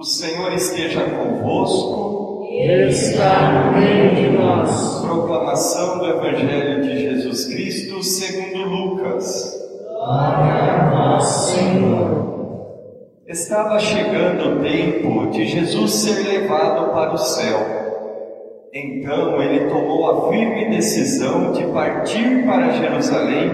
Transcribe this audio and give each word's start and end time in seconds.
O 0.00 0.04
Senhor 0.04 0.52
esteja 0.52 1.02
convosco. 1.10 2.46
Está 2.88 3.64
no 3.64 3.80
meio 3.80 4.14
de 4.14 4.30
nós. 4.30 5.00
Proclamação 5.00 5.98
do 5.98 6.06
Evangelho 6.06 6.82
de 6.82 7.00
Jesus 7.00 7.46
Cristo 7.46 8.00
segundo 8.04 8.58
Lucas. 8.68 9.60
Glória 9.88 10.54
a 10.54 10.90
nós, 10.92 11.24
Senhor. 11.24 12.78
Estava 13.26 13.80
chegando 13.80 14.60
o 14.60 14.62
tempo 14.62 15.32
de 15.32 15.46
Jesus 15.46 15.92
ser 15.94 16.28
levado 16.28 16.92
para 16.92 17.14
o 17.14 17.18
céu. 17.18 17.58
Então 18.72 19.42
ele 19.42 19.68
tomou 19.68 20.10
a 20.12 20.30
firme 20.30 20.70
decisão 20.76 21.50
de 21.50 21.64
partir 21.72 22.46
para 22.46 22.70
Jerusalém 22.70 23.50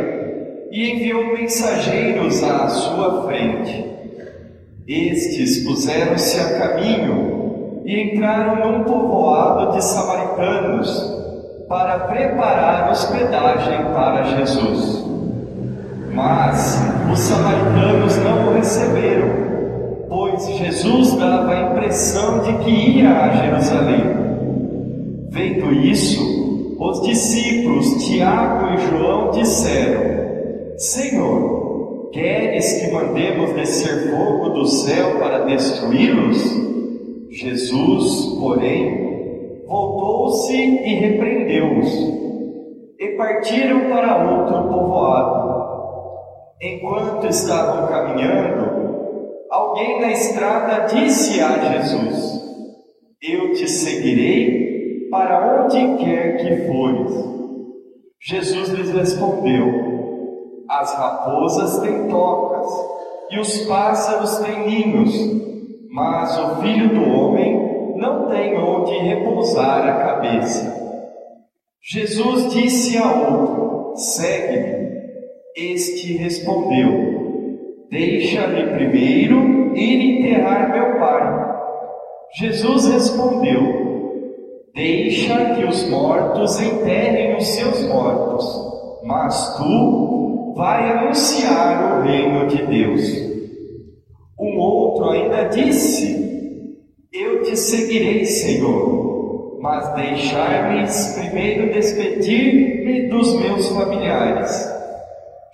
e 0.70 0.90
enviou 0.90 1.32
mensageiros 1.32 2.42
à 2.42 2.68
sua 2.68 3.26
frente. 3.26 3.93
Estes 4.86 5.64
puseram-se 5.64 6.38
a 6.38 6.58
caminho 6.58 7.82
e 7.86 8.02
entraram 8.02 8.56
num 8.56 8.84
povoado 8.84 9.72
de 9.72 9.82
samaritanos 9.82 11.14
para 11.66 12.00
preparar 12.00 12.90
hospedagem 12.90 13.82
para 13.94 14.24
Jesus. 14.24 15.02
Mas 16.12 16.78
os 17.10 17.18
samaritanos 17.18 18.16
não 18.18 18.48
o 18.48 18.54
receberam, 18.56 20.06
pois 20.06 20.46
Jesus 20.50 21.14
dava 21.14 21.50
a 21.50 21.70
impressão 21.70 22.40
de 22.40 22.52
que 22.58 22.70
ia 22.70 23.10
a 23.10 23.30
Jerusalém. 23.36 24.04
Vendo 25.30 25.72
isso, 25.72 26.76
os 26.78 27.00
discípulos 27.00 28.04
Tiago 28.04 28.74
e 28.74 28.76
João 28.86 29.30
disseram: 29.30 30.76
Senhor, 30.76 31.73
Queres 32.14 32.80
que 32.80 32.92
mandemos 32.92 33.54
descer 33.54 34.08
fogo 34.08 34.50
do 34.50 34.66
céu 34.66 35.18
para 35.18 35.46
destruí-los? 35.46 36.38
Jesus, 37.28 38.38
porém, 38.38 39.64
voltou-se 39.66 40.56
e 40.56 40.94
repreendeu-os. 40.94 41.92
E 43.00 43.16
partiram 43.16 43.90
para 43.90 44.30
outro 44.30 44.62
povoado. 44.68 45.54
Enquanto 46.62 47.26
estavam 47.26 47.88
caminhando, 47.88 48.70
alguém 49.50 50.00
na 50.00 50.12
estrada 50.12 50.86
disse 50.86 51.40
a 51.40 51.72
Jesus: 51.72 52.40
Eu 53.20 53.54
te 53.54 53.68
seguirei 53.68 55.08
para 55.10 55.64
onde 55.64 55.96
quer 55.96 56.36
que 56.36 56.68
fores. 56.68 57.12
Jesus 58.20 58.68
lhes 58.68 58.92
respondeu: 58.92 59.93
as 60.84 60.94
raposas 60.94 61.78
têm 61.78 62.08
tocas 62.08 62.66
e 63.30 63.40
os 63.40 63.60
pássaros 63.66 64.36
têm 64.38 64.66
ninhos, 64.66 65.14
mas 65.90 66.38
o 66.38 66.56
filho 66.56 66.94
do 66.94 67.10
homem 67.10 67.96
não 67.96 68.28
tem 68.28 68.54
onde 68.58 68.92
repousar 68.98 69.88
a 69.88 70.04
cabeça. 70.04 70.84
Jesus 71.82 72.52
disse 72.52 72.98
a 72.98 73.30
outro: 73.30 73.94
Segue-me. 73.96 74.84
Este 75.56 76.18
respondeu: 76.18 77.86
Deixa-me 77.90 78.66
primeiro 78.74 79.74
ir 79.74 80.18
enterrar 80.18 80.70
meu 80.70 81.00
pai. 81.00 81.44
Jesus 82.36 82.88
respondeu: 82.88 83.62
Deixa 84.74 85.54
que 85.54 85.64
os 85.64 85.88
mortos 85.88 86.60
enterrem 86.60 87.36
os 87.36 87.46
seus 87.46 87.86
mortos, 87.86 88.44
mas 89.04 89.56
tu 89.56 90.23
vai 90.54 90.90
anunciar 90.90 91.98
o 91.98 92.02
reino 92.02 92.46
de 92.46 92.64
Deus. 92.66 93.02
Um 94.38 94.58
outro 94.58 95.10
ainda 95.10 95.48
disse: 95.48 96.78
Eu 97.12 97.42
te 97.42 97.56
seguirei, 97.56 98.24
Senhor, 98.24 99.58
mas 99.60 99.94
deixar-me 99.94 100.86
primeiro 101.20 101.72
despedir-me 101.72 103.08
dos 103.08 103.34
meus 103.40 103.68
familiares. 103.68 104.72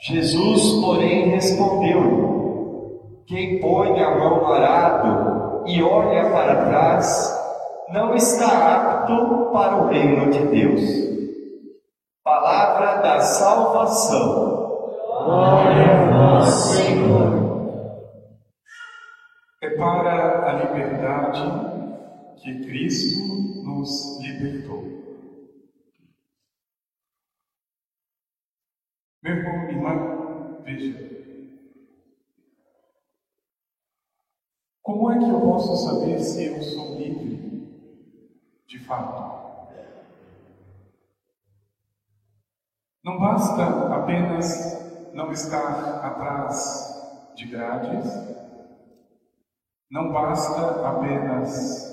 Jesus, 0.00 0.82
porém, 0.84 1.28
respondeu: 1.28 3.22
Quem 3.26 3.60
põe 3.60 4.00
a 4.02 4.18
mão 4.18 4.40
no 4.40 4.46
arado 4.46 5.62
e 5.66 5.82
olha 5.82 6.30
para 6.30 6.64
trás, 6.66 7.38
não 7.92 8.14
está 8.14 9.06
apto 9.06 9.50
para 9.52 9.76
o 9.76 9.88
reino 9.88 10.30
de 10.30 10.38
Deus. 10.46 11.10
Palavra 12.24 13.02
da 13.02 13.20
salvação. 13.20 14.49
Glória 15.24 15.84
a 15.84 16.38
vós, 16.38 16.54
Senhor. 16.76 18.00
É 19.62 19.70
para 19.76 20.48
a 20.48 20.52
liberdade 20.64 21.42
que 22.42 22.64
Cristo 22.64 23.20
nos 23.62 24.18
libertou. 24.22 24.82
Meu 29.22 29.36
irmão, 29.36 29.68
irmã, 29.68 30.62
veja. 30.64 31.10
Como 34.82 35.10
é 35.10 35.18
que 35.18 35.28
eu 35.28 35.40
posso 35.42 35.76
saber 35.86 36.18
se 36.18 36.46
eu 36.46 36.62
sou 36.62 36.94
livre 36.96 37.68
de 38.66 38.78
fato? 38.78 39.38
Não 43.04 43.18
basta 43.18 43.94
apenas 43.94 44.89
não 45.12 45.32
estar 45.32 46.04
atrás 46.04 47.32
de 47.34 47.46
grades, 47.46 48.12
não 49.90 50.12
basta 50.12 50.86
apenas 50.86 51.90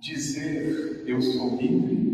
dizer 0.00 1.04
eu 1.06 1.20
sou 1.20 1.56
livre, 1.56 2.06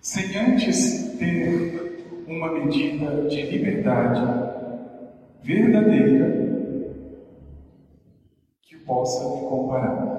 sem 0.00 0.36
antes 0.36 1.16
ter 1.18 2.24
uma 2.26 2.52
medida 2.52 3.28
de 3.28 3.42
liberdade 3.42 4.20
verdadeira 5.42 6.28
que 8.62 8.76
possa 8.76 9.34
me 9.34 9.48
comparar. 9.48 10.18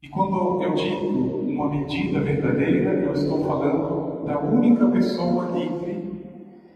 E 0.00 0.08
quando 0.08 0.62
eu 0.62 0.74
digo 0.74 1.40
uma 1.48 1.68
medida 1.68 2.20
verdadeira, 2.20 2.92
eu 2.94 3.12
estou 3.12 3.44
falando 3.44 4.11
da 4.24 4.38
única 4.38 4.86
pessoa 4.88 5.58
livre, 5.58 6.24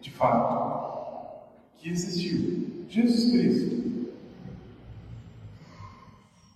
de 0.00 0.10
fato, 0.10 1.40
que 1.76 1.90
existiu: 1.90 2.84
Jesus 2.88 3.30
Cristo. 3.30 3.76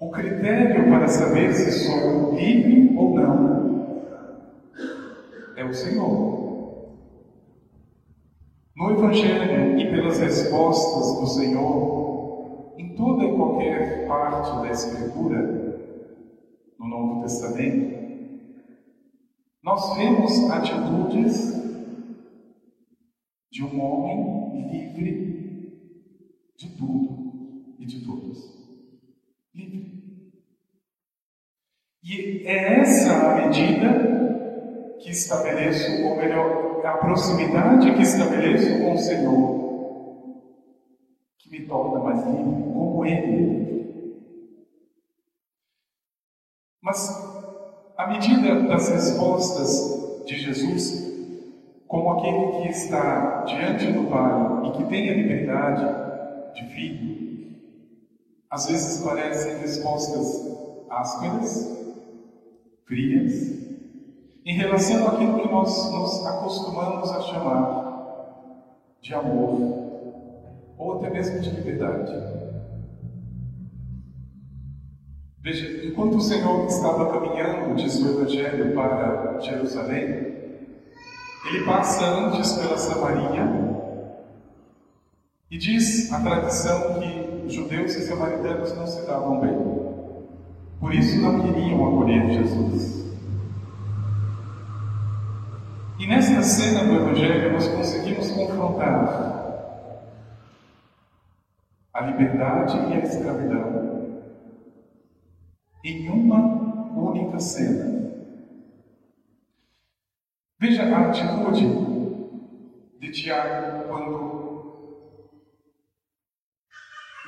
O 0.00 0.10
critério 0.10 0.90
para 0.90 1.08
saber 1.08 1.52
se 1.52 1.70
sou 1.86 2.34
livre 2.34 2.96
ou 2.96 3.14
não 3.14 3.60
é 5.56 5.64
o 5.64 5.74
Senhor. 5.74 6.94
No 8.74 8.90
Evangelho 8.92 9.78
e 9.78 9.90
pelas 9.90 10.18
respostas 10.18 11.20
do 11.20 11.26
Senhor, 11.26 12.72
em 12.78 12.94
toda 12.94 13.24
e 13.24 13.36
qualquer 13.36 14.08
parte 14.08 14.58
da 14.62 14.70
Escritura, 14.70 15.90
no 16.78 16.88
Novo 16.88 17.20
Testamento, 17.20 17.99
nós 19.62 19.94
vemos 19.96 20.50
atitudes 20.50 21.60
de 23.50 23.62
um 23.62 23.80
homem 23.80 24.70
livre 24.70 25.30
de 26.56 26.76
tudo 26.76 27.74
e 27.78 27.84
de 27.84 28.04
todos. 28.04 28.58
Livre. 29.54 30.32
E 32.02 32.46
é 32.46 32.80
essa 32.80 33.12
a 33.12 33.46
medida 33.46 34.96
que 34.98 35.10
estabeleço, 35.10 36.04
ou 36.04 36.16
melhor, 36.16 36.84
a 36.84 36.96
proximidade 36.96 37.94
que 37.94 38.02
estabeleço 38.02 38.78
com 38.82 38.94
o 38.94 38.98
Senhor, 38.98 39.60
que 41.38 41.50
me 41.50 41.66
torna 41.66 41.98
mais 42.00 42.24
livre, 42.24 42.72
como 42.72 43.04
Ele. 43.04 43.60
Mas 46.80 47.29
à 48.00 48.06
medida 48.06 48.62
das 48.62 48.88
respostas 48.88 50.24
de 50.24 50.38
Jesus, 50.38 51.06
como 51.86 52.12
aquele 52.12 52.62
que 52.62 52.68
está 52.70 53.44
diante 53.44 53.92
do 53.92 54.08
Pai 54.08 54.68
e 54.68 54.70
que 54.72 54.84
tem 54.84 55.10
a 55.10 55.14
liberdade 55.14 56.54
de 56.54 56.64
filho, 56.72 57.58
às 58.48 58.68
vezes 58.68 59.04
parecem 59.04 59.58
respostas 59.58 60.48
ásperas, 60.88 61.78
frias, 62.86 63.50
em 64.46 64.54
relação 64.54 65.06
àquilo 65.06 65.38
que 65.40 65.48
nós 65.48 65.92
nos 65.92 66.26
acostumamos 66.26 67.10
a 67.10 67.20
chamar 67.20 68.96
de 69.02 69.14
amor, 69.14 69.60
ou 70.78 70.94
até 70.94 71.10
mesmo 71.10 71.38
de 71.40 71.50
liberdade. 71.50 72.49
Veja, 75.42 75.86
enquanto 75.86 76.16
o 76.16 76.20
Senhor 76.20 76.66
estava 76.66 77.10
caminhando, 77.10 77.74
diz 77.74 77.98
o 77.98 78.10
Evangelho, 78.10 78.74
para 78.74 79.40
Jerusalém, 79.40 80.04
ele 81.46 81.64
passa 81.64 82.04
antes 82.04 82.52
pela 82.52 82.76
Samaria 82.76 83.48
E 85.50 85.56
diz 85.56 86.12
a 86.12 86.20
tradição 86.20 87.00
que 87.00 87.48
judeus 87.48 87.94
e 87.94 88.02
samaritanos 88.02 88.76
não 88.76 88.86
se 88.86 89.06
davam 89.06 89.40
bem. 89.40 89.58
Por 90.78 90.94
isso 90.94 91.18
não 91.22 91.40
queriam 91.40 91.86
acolher 91.86 92.32
Jesus. 92.32 93.00
E 95.98 96.06
nesta 96.06 96.42
cena 96.42 96.84
do 96.84 96.96
Evangelho 96.96 97.52
nós 97.52 97.66
conseguimos 97.66 98.30
confrontar 98.30 99.40
a 101.94 102.00
liberdade 102.02 102.76
e 102.76 102.94
a 102.94 102.98
escravidão 103.00 103.99
em 105.84 106.08
uma 106.08 106.92
única 106.94 107.38
cena. 107.38 108.00
Veja 110.58 110.82
a 110.82 111.08
atitude 111.08 111.66
de 113.00 113.10
Tiago 113.10 113.88
quando 113.88 114.30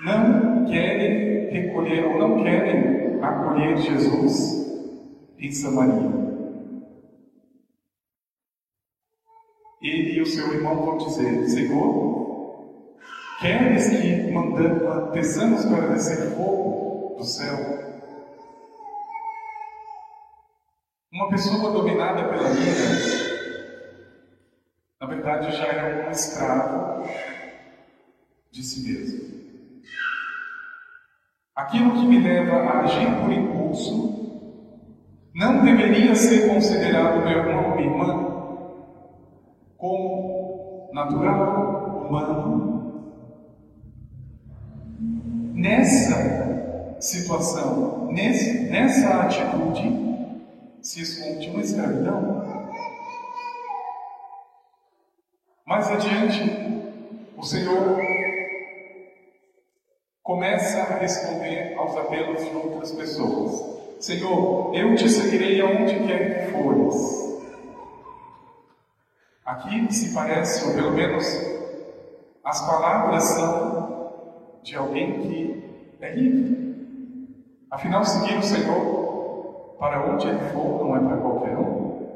não 0.05 0.65
querem 0.67 1.51
recolher 1.51 2.05
ou 2.05 2.19
não 2.19 2.43
querem 2.43 3.23
acolher 3.23 3.77
Jesus 3.79 4.63
em 5.39 5.51
Samaria. 5.51 6.23
ele 9.83 10.13
e 10.13 10.23
o 10.23 10.27
seu 10.27 10.55
irmão 10.55 10.85
vão 10.85 10.97
dizer: 10.99 11.49
Senhor, 11.49 12.69
queres 13.41 13.89
que 13.89 14.31
mandamos, 14.31 15.11
peçamos 15.13 15.65
para 15.65 15.89
descer 15.89 16.37
fogo 16.37 17.17
do 17.19 17.25
céu? 17.25 17.92
Uma 21.23 21.31
pessoa 21.31 21.71
dominada 21.71 22.25
pela 22.25 22.51
ira, 22.51 22.83
na 25.01 25.07
verdade 25.07 25.57
já 25.57 25.67
é 25.67 26.09
um 26.09 26.11
escravo 26.11 27.09
de 28.51 28.61
si 28.65 28.81
mesmo. 28.81 29.21
Aquilo 31.55 31.93
que 31.93 32.07
me 32.07 32.19
leva 32.19 32.57
a 32.57 32.81
agir 32.81 33.07
por 33.21 33.31
impulso 33.31 34.51
não 35.33 35.65
deveria 35.65 36.13
ser 36.17 36.49
considerado 36.49 37.25
meu 37.25 37.39
irmão, 37.39 37.77
minha 37.77 37.89
irmã, 37.89 38.67
como 39.77 40.91
natural, 40.93 42.05
humano. 42.05 43.13
Nessa 45.55 46.99
situação, 46.99 48.09
nesse, 48.11 48.65
nessa 48.69 49.23
atitude, 49.23 50.12
se 50.83 51.01
esconde 51.01 51.49
uma 51.49 51.61
escravidão. 51.61 52.43
Mais 55.65 55.89
adiante, 55.89 56.43
o 57.37 57.43
Senhor 57.45 58.01
começa 60.23 60.83
a 60.83 60.99
responder 60.99 61.75
aos 61.79 61.97
apelos 61.97 62.45
de 62.45 62.57
outras 62.57 62.93
pessoas. 62.93 64.05
Senhor, 64.05 64.75
eu 64.75 64.97
te 64.97 65.09
seguirei 65.09 65.61
aonde 65.61 66.05
quer 66.05 66.47
que 66.47 66.53
fores. 66.53 67.23
Aqui 69.45 69.93
se 69.95 70.13
parece, 70.13 70.67
ou 70.67 70.75
pelo 70.75 70.91
menos 70.91 71.25
as 72.45 72.61
palavras 72.67 73.23
são 73.23 74.59
de 74.65 74.75
alguém 74.75 75.21
que 75.21 75.97
é 76.01 76.11
livre. 76.13 76.73
Afinal, 77.71 78.05
seguir 78.05 78.37
o 78.37 78.43
Senhor 78.43 79.02
para 79.83 80.09
onde 80.09 80.29
ele 80.29 80.39
for 80.53 80.79
não 80.79 80.97
é 80.97 81.01
para 81.01 81.21
qualquer 81.21 81.59
um. 81.59 82.07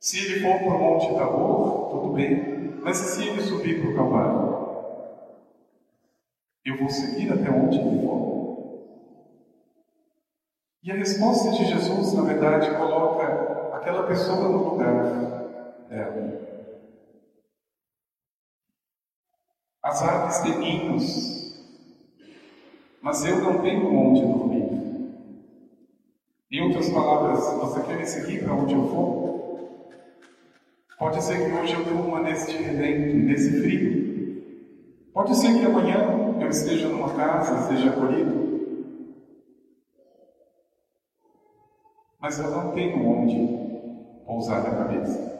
Se 0.00 0.18
ele 0.18 0.40
for 0.40 0.58
para 0.58 0.74
o 0.74 0.80
Monte 0.80 1.14
Tabor, 1.14 1.90
tudo 1.90 2.12
bem, 2.12 2.80
mas 2.82 2.96
se 2.96 3.28
ele 3.28 3.40
subir 3.40 3.80
para 3.80 3.90
o 3.90 3.94
Calvário, 3.94 4.50
eu 6.64 6.76
vou 6.76 6.88
seguir 6.88 7.32
até 7.32 7.48
onde 7.48 7.78
ele 7.78 8.04
for. 8.04 8.80
E 10.82 10.90
a 10.90 10.96
resposta 10.96 11.52
de 11.52 11.66
Jesus, 11.66 12.14
na 12.14 12.22
verdade, 12.22 12.76
coloca 12.76 13.76
aquela 13.76 14.08
pessoa 14.08 14.48
no 14.48 14.70
lugar 14.70 15.04
dela. 15.88 16.50
As 19.84 20.02
aves 20.02 20.38
têm 20.40 20.58
ninhos, 20.58 21.78
mas 23.00 23.24
eu 23.24 23.40
não 23.40 23.62
tenho 23.62 23.86
onde 23.86 24.26
dormir. 24.26 24.89
Em 26.52 26.62
outras 26.62 26.90
palavras, 26.90 27.38
você 27.60 27.80
quer 27.82 27.96
me 27.96 28.04
seguir 28.04 28.42
para 28.42 28.54
onde 28.54 28.74
eu 28.74 28.88
for? 28.88 29.70
Pode 30.98 31.22
ser 31.22 31.46
que 31.46 31.56
hoje 31.56 31.74
eu 31.74 31.84
durma 31.84 32.20
neste 32.22 32.56
relento, 32.56 33.16
nesse 33.18 33.60
frio. 33.60 34.42
Pode 35.14 35.36
ser 35.36 35.56
que 35.56 35.64
amanhã 35.64 36.36
eu 36.40 36.48
esteja 36.48 36.88
numa 36.88 37.14
casa, 37.14 37.68
seja 37.68 37.90
acolhido. 37.90 38.40
Mas 42.20 42.40
eu 42.40 42.50
não 42.50 42.72
tenho 42.72 43.06
onde 43.06 44.24
pousar 44.26 44.66
a 44.66 44.74
cabeça. 44.74 45.30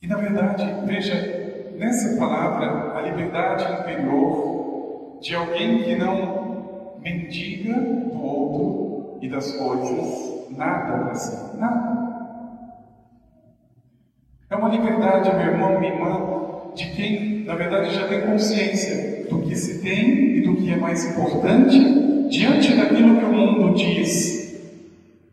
E 0.00 0.06
na 0.06 0.16
verdade, 0.16 0.64
veja, 0.86 1.74
nessa 1.76 2.18
palavra, 2.18 2.96
a 2.96 3.02
liberdade 3.02 3.70
interior 3.82 5.18
de 5.20 5.34
alguém 5.34 5.82
que 5.84 5.94
não 5.94 6.41
mendiga 7.02 7.74
do 7.74 8.22
outro 8.22 9.18
e 9.20 9.28
das 9.28 9.52
coisas 9.56 10.48
nada 10.56 11.04
para 11.04 11.14
si, 11.14 11.56
nada. 11.58 12.02
É 14.50 14.56
uma 14.56 14.68
liberdade, 14.68 15.34
meu 15.34 15.46
irmão, 15.46 15.80
minha 15.80 15.92
irmã, 15.92 16.72
de 16.74 16.90
quem, 16.92 17.44
na 17.44 17.54
verdade, 17.54 17.94
já 17.94 18.06
tem 18.06 18.20
consciência 18.22 19.26
do 19.28 19.40
que 19.42 19.56
se 19.56 19.80
tem 19.82 20.36
e 20.36 20.40
do 20.42 20.56
que 20.56 20.70
é 20.70 20.76
mais 20.76 21.04
importante 21.04 21.78
diante 22.28 22.76
daquilo 22.76 23.18
que 23.18 23.24
o 23.24 23.32
mundo 23.32 23.74
diz, 23.74 24.60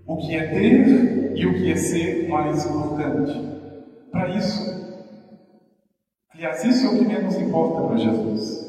o 0.05 0.17
que 0.17 0.35
é 0.35 0.47
ter 0.47 1.33
e 1.35 1.45
o 1.45 1.53
que 1.53 1.71
é 1.71 1.75
ser 1.75 2.27
mais 2.29 2.65
importante 2.65 3.41
para 4.11 4.29
isso. 4.29 4.79
Aliás, 6.33 6.63
isso 6.63 6.85
é 6.85 6.89
o 6.89 6.99
que 6.99 7.05
menos 7.05 7.35
importa 7.35 7.87
para 7.87 7.97
Jesus. 7.97 8.68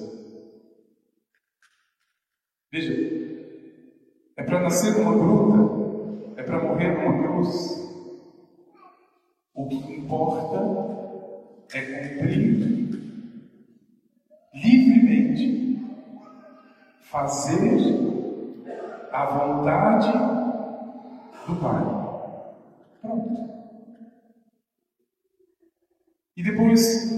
Veja, 2.72 2.94
é 4.36 4.42
para 4.44 4.60
nascer 4.60 4.96
numa 4.96 5.12
gruta, 5.12 6.40
é 6.40 6.42
para 6.44 6.62
morrer 6.62 6.92
numa 6.92 7.20
cruz. 7.20 7.80
O 9.52 9.68
que 9.68 9.74
importa 9.74 10.56
é 11.74 11.80
cumprir 11.80 12.90
livremente, 14.54 15.84
fazer 17.00 17.80
a 19.10 19.24
vontade 19.26 20.12
do 21.48 21.56
Pai. 21.56 21.82
Pronto. 23.02 23.50
E 26.36 26.42
depois 26.44 27.10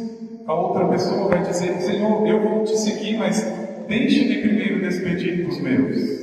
a 0.46 0.54
outra 0.54 0.88
pessoa 0.88 1.28
vai 1.28 1.42
dizer: 1.42 1.78
Senhor, 1.82 2.26
eu 2.26 2.42
vou 2.42 2.64
te 2.64 2.74
seguir, 2.78 3.18
mas 3.18 3.61
deixe-me 3.88 4.42
primeiro 4.42 4.80
despedir 4.80 5.46
dos 5.46 5.60
meus. 5.60 6.22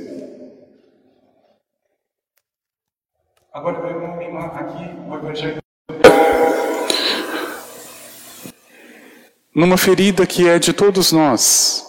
Agora, 3.52 3.80
meu 3.80 3.90
irmão, 3.90 4.16
minha 4.16 4.46
aqui 4.46 4.84
o 5.08 5.14
Evangelho. 5.14 5.60
Numa 9.54 9.76
ferida 9.76 10.26
que 10.26 10.48
é 10.48 10.58
de 10.58 10.72
todos 10.72 11.10
nós, 11.10 11.84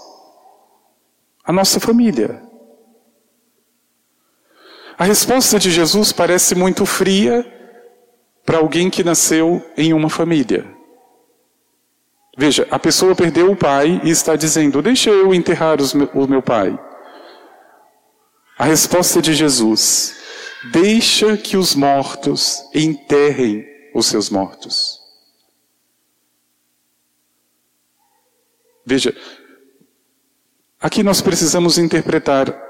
a 1.44 1.54
nossa 1.54 1.80
família. 1.80 2.42
A 4.98 5.04
resposta 5.04 5.60
de 5.60 5.70
Jesus 5.70 6.12
parece 6.12 6.56
muito 6.56 6.86
fria 6.86 7.46
para 8.46 8.58
alguém 8.58 8.90
que 8.90 9.04
nasceu 9.04 9.63
em 9.78 9.94
uma 9.94 10.10
família. 10.10 10.81
Veja, 12.38 12.68
a 12.72 12.80
pessoa 12.80 13.16
perdeu 13.16 13.52
o 13.52 13.56
pai 13.56 14.02
e 14.04 14.10
está 14.10 14.36
dizendo: 14.36 14.82
Deixa 14.82 15.10
eu 15.10 15.34
enterrar 15.34 15.78
o 16.14 16.28
meu 16.28 16.42
pai. 16.42 16.80
A 18.58 18.66
resposta 18.66 19.22
de 19.22 19.34
Jesus: 19.34 20.16
Deixa 20.72 21.36
que 21.36 21.58
os 21.58 21.76
mortos 21.76 22.64
enterrem 22.74 23.66
os 23.94 24.06
seus 24.06 24.30
mortos. 24.30 25.00
Veja, 28.86 29.16
aqui 30.80 31.04
nós 31.04 31.22
precisamos 31.22 31.78
interpretar. 31.78 32.70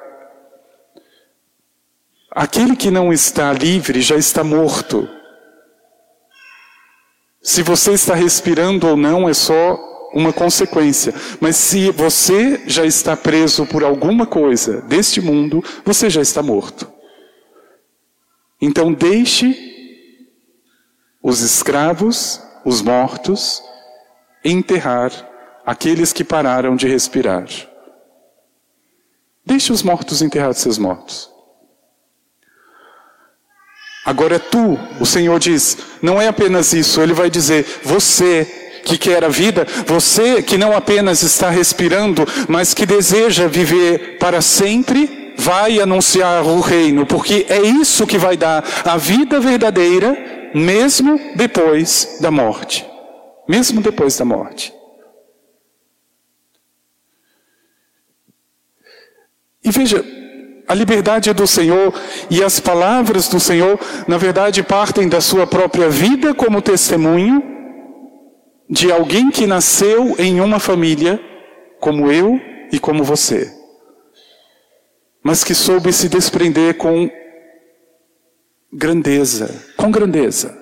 Aquele 2.32 2.76
que 2.76 2.90
não 2.90 3.12
está 3.12 3.52
livre 3.54 4.02
já 4.02 4.16
está 4.16 4.44
morto. 4.44 5.08
Se 7.42 7.64
você 7.64 7.94
está 7.94 8.14
respirando 8.14 8.88
ou 8.88 8.96
não 8.96 9.28
é 9.28 9.34
só 9.34 9.92
uma 10.14 10.34
consequência. 10.34 11.14
Mas 11.40 11.56
se 11.56 11.92
você 11.92 12.62
já 12.68 12.86
está 12.86 13.16
preso 13.16 13.66
por 13.66 13.84
alguma 13.84 14.26
coisa 14.26 14.82
deste 14.82 15.22
mundo, 15.22 15.64
você 15.86 16.10
já 16.10 16.22
está 16.22 16.44
morto. 16.44 16.92
Então 18.62 18.94
deixe 18.94 19.58
os 21.22 21.42
escravos 21.42 22.42
os 22.64 22.82
mortos 22.82 23.64
enterrar 24.44 25.12
aqueles 25.66 26.14
que 26.14 26.24
pararam 26.24 26.76
de 26.76 26.88
respirar. 26.88 27.48
Deixe 29.44 29.72
os 29.72 29.82
mortos 29.82 30.22
enterrar 30.22 30.54
seus 30.54 30.78
mortos. 30.78 31.31
Agora 34.04 34.36
é 34.36 34.40
tu, 34.40 34.80
o 35.00 35.06
Senhor 35.06 35.40
diz, 35.40 35.78
não 36.02 36.20
é 36.20 36.28
apenas 36.28 36.74
isso, 36.74 37.02
Ele 37.02 37.14
vai 37.14 37.30
dizer, 37.30 37.66
você 37.84 38.46
que 38.84 38.98
quer 38.98 39.24
a 39.24 39.30
vida, 39.30 39.66
você 39.86 40.42
que 40.42 40.58
não 40.58 40.76
apenas 40.76 41.22
está 41.22 41.50
respirando, 41.50 42.26
mas 42.48 42.74
que 42.74 42.86
deseja 42.86 43.48
viver 43.48 44.18
para 44.18 44.42
sempre, 44.42 45.34
vai 45.38 45.80
anunciar 45.80 46.44
o 46.44 46.60
reino, 46.60 47.06
porque 47.06 47.46
é 47.48 47.62
isso 47.62 48.08
que 48.08 48.18
vai 48.18 48.36
dar 48.36 48.64
a 48.84 48.98
vida 48.98 49.40
verdadeira, 49.40 50.50
mesmo 50.54 51.20
depois 51.36 52.18
da 52.20 52.32
morte. 52.32 52.86
Mesmo 53.48 53.82
depois 53.82 54.18
da 54.18 54.26
morte. 54.26 54.74
E 59.64 59.70
veja, 59.70 60.04
a 60.72 60.74
liberdade 60.74 61.34
do 61.34 61.46
Senhor 61.46 61.94
e 62.30 62.42
as 62.42 62.62
palavras 62.62 63.28
do 63.28 63.42
Senhor, 63.42 63.78
na 64.08 64.18
verdade, 64.18 64.64
partem 64.64 65.10
da 65.10 65.20
sua 65.20 65.46
própria 65.46 65.90
vida 65.90 66.34
como 66.34 66.62
testemunho 66.62 67.44
de 68.70 68.90
alguém 68.90 69.30
que 69.30 69.46
nasceu 69.46 70.16
em 70.18 70.40
uma 70.40 70.60
família 70.62 71.20
como 71.78 72.10
eu 72.10 72.40
e 72.72 72.80
como 72.80 73.04
você, 73.04 73.54
mas 75.22 75.44
que 75.44 75.54
soube 75.54 75.92
se 75.92 76.08
desprender 76.08 76.78
com 76.78 77.12
grandeza, 78.72 79.66
com 79.76 79.92
grandeza. 79.92 80.58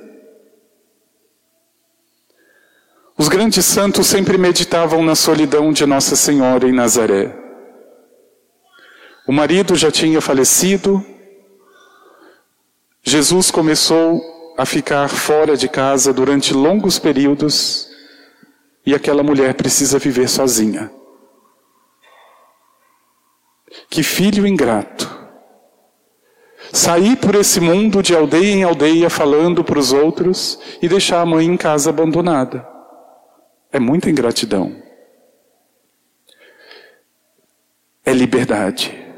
Os 3.15 3.27
grandes 3.27 3.63
santos 3.63 4.07
sempre 4.07 4.39
meditavam 4.39 5.03
na 5.03 5.13
solidão 5.13 5.71
de 5.71 5.85
Nossa 5.85 6.15
Senhora 6.15 6.67
em 6.67 6.71
Nazaré. 6.73 7.38
O 9.29 9.31
marido 9.31 9.75
já 9.75 9.91
tinha 9.91 10.19
falecido. 10.19 11.05
Jesus 13.03 13.51
começou 13.51 14.19
a 14.57 14.65
ficar 14.65 15.07
fora 15.07 15.55
de 15.55 15.69
casa 15.69 16.11
durante 16.11 16.51
longos 16.51 16.97
períodos 16.97 17.87
e 18.83 18.95
aquela 18.95 19.21
mulher 19.21 19.53
precisa 19.53 19.99
viver 19.99 20.27
sozinha. 20.27 20.91
Que 23.87 24.01
filho 24.01 24.47
ingrato. 24.47 25.07
Sair 26.73 27.15
por 27.15 27.35
esse 27.35 27.59
mundo 27.59 28.01
de 28.01 28.15
aldeia 28.15 28.51
em 28.51 28.63
aldeia 28.63 29.11
falando 29.11 29.63
para 29.63 29.77
os 29.77 29.93
outros 29.93 30.59
e 30.81 30.89
deixar 30.89 31.21
a 31.21 31.25
mãe 31.27 31.45
em 31.45 31.55
casa 31.55 31.91
abandonada. 31.91 32.67
É 33.71 33.79
muita 33.79 34.09
ingratidão. 34.09 34.75
É 38.03 38.11
liberdade. 38.11 39.08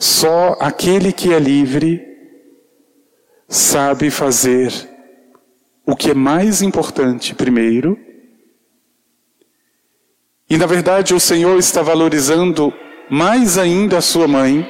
Só 0.00 0.56
aquele 0.58 1.12
que 1.12 1.30
é 1.30 1.38
livre 1.38 2.00
sabe 3.46 4.10
fazer 4.10 4.72
o 5.84 5.94
que 5.94 6.12
é 6.12 6.14
mais 6.14 6.62
importante 6.62 7.34
primeiro. 7.34 7.98
E 10.48 10.56
na 10.56 10.64
verdade 10.64 11.12
o 11.12 11.20
Senhor 11.20 11.58
está 11.58 11.82
valorizando 11.82 12.72
mais 13.10 13.58
ainda 13.58 13.98
a 13.98 14.00
sua 14.00 14.26
mãe, 14.26 14.66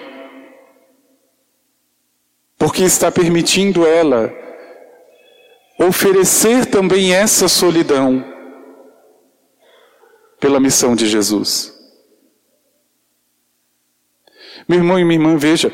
porque 2.58 2.82
está 2.82 3.12
permitindo 3.12 3.86
ela 3.86 4.34
oferecer 5.78 6.66
também 6.66 7.14
essa 7.14 7.48
solidão 7.48 8.24
pela 10.40 10.58
missão 10.58 10.96
de 10.96 11.06
Jesus. 11.06 11.79
Meu 14.70 14.78
irmão 14.78 15.00
e 15.00 15.04
minha 15.04 15.18
irmã, 15.18 15.36
veja, 15.36 15.72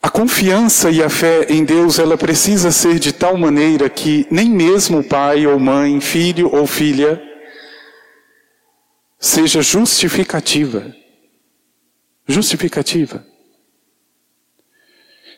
a 0.00 0.08
confiança 0.08 0.92
e 0.92 1.02
a 1.02 1.10
fé 1.10 1.44
em 1.48 1.64
Deus, 1.64 1.98
ela 1.98 2.16
precisa 2.16 2.70
ser 2.70 3.00
de 3.00 3.12
tal 3.12 3.36
maneira 3.36 3.90
que 3.90 4.28
nem 4.30 4.48
mesmo 4.48 5.02
pai 5.02 5.44
ou 5.44 5.58
mãe, 5.58 6.00
filho 6.00 6.54
ou 6.54 6.68
filha, 6.68 7.20
seja 9.18 9.60
justificativa. 9.60 10.94
Justificativa. 12.28 13.26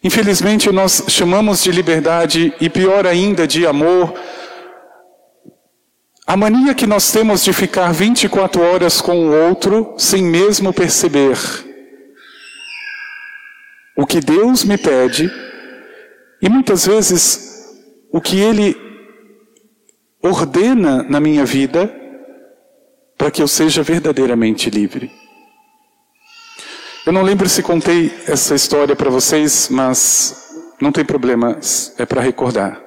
Infelizmente, 0.05 0.71
nós 0.71 1.05
chamamos 1.09 1.63
de 1.63 1.73
liberdade 1.73 2.53
e 2.61 2.69
pior 2.69 3.07
ainda 3.07 3.47
de 3.47 3.67
amor 3.67 4.13
a 6.33 6.37
mania 6.37 6.75
que 6.75 6.87
nós 6.87 7.13
temos 7.13 7.45
de 7.45 7.53
ficar 7.53 7.93
24 7.93 8.63
horas 8.63 9.03
com 9.03 9.27
o 9.27 9.49
outro 9.49 9.95
sem 9.99 10.23
mesmo 10.23 10.73
perceber 10.73 11.37
o 13.95 14.07
que 14.07 14.19
Deus 14.19 14.65
me 14.65 14.79
pede 14.79 15.31
e 16.41 16.49
muitas 16.49 16.87
vezes 16.87 17.69
o 18.11 18.19
que 18.19 18.41
Ele 18.41 18.75
ordena 20.23 21.03
na 21.03 21.21
minha 21.21 21.45
vida 21.45 21.95
para 23.19 23.31
que 23.31 23.43
eu 23.43 23.47
seja 23.47 23.83
verdadeiramente 23.83 24.71
livre. 24.71 25.13
Eu 27.05 27.13
não 27.13 27.21
lembro 27.21 27.47
se 27.47 27.63
contei 27.63 28.11
essa 28.27 28.55
história 28.55 28.97
para 28.97 29.11
vocês, 29.11 29.69
mas 29.69 30.51
não 30.81 30.91
tem 30.91 31.05
problema, 31.05 31.59
é 31.99 32.07
para 32.07 32.23
recordar. 32.23 32.82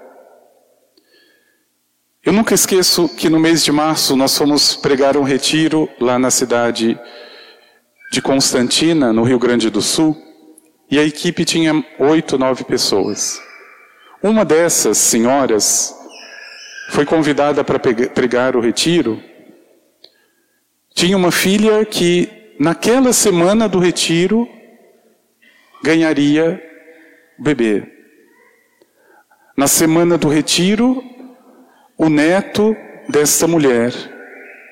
Eu 2.25 2.33
nunca 2.33 2.55
esqueço 2.55 3.07
que 3.07 3.29
no 3.29 3.39
mês 3.39 3.63
de 3.63 3.71
março 3.71 4.15
nós 4.15 4.35
fomos 4.35 4.75
pregar 4.75 5.15
um 5.15 5.21
retiro 5.21 5.87
lá 5.99 6.17
na 6.17 6.31
cidade 6.31 6.99
de 8.11 8.19
Constantina, 8.19 9.13
no 9.13 9.21
Rio 9.21 9.37
Grande 9.37 9.69
do 9.69 9.79
Sul, 9.79 10.17
e 10.89 10.97
a 10.97 11.03
equipe 11.03 11.45
tinha 11.45 11.85
oito, 11.99 12.35
nove 12.35 12.63
pessoas. 12.63 13.39
Uma 14.23 14.43
dessas 14.43 14.97
senhoras 14.97 15.95
foi 16.89 17.05
convidada 17.05 17.63
para 17.63 17.77
pregar 17.77 18.55
o 18.55 18.59
retiro. 18.59 19.21
Tinha 20.95 21.15
uma 21.15 21.31
filha 21.31 21.85
que, 21.85 22.55
naquela 22.59 23.13
semana 23.13 23.69
do 23.69 23.77
retiro, 23.77 24.49
ganharia 25.83 26.59
bebê. 27.37 27.83
Na 29.55 29.67
semana 29.67 30.17
do 30.17 30.27
retiro, 30.27 31.03
o 31.97 32.09
neto 32.09 32.75
desta 33.09 33.47
mulher 33.47 33.93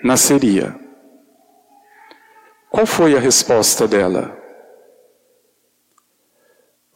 nasceria. 0.04 0.76
Qual 2.70 2.86
foi 2.86 3.16
a 3.16 3.20
resposta 3.20 3.88
dela? 3.88 4.38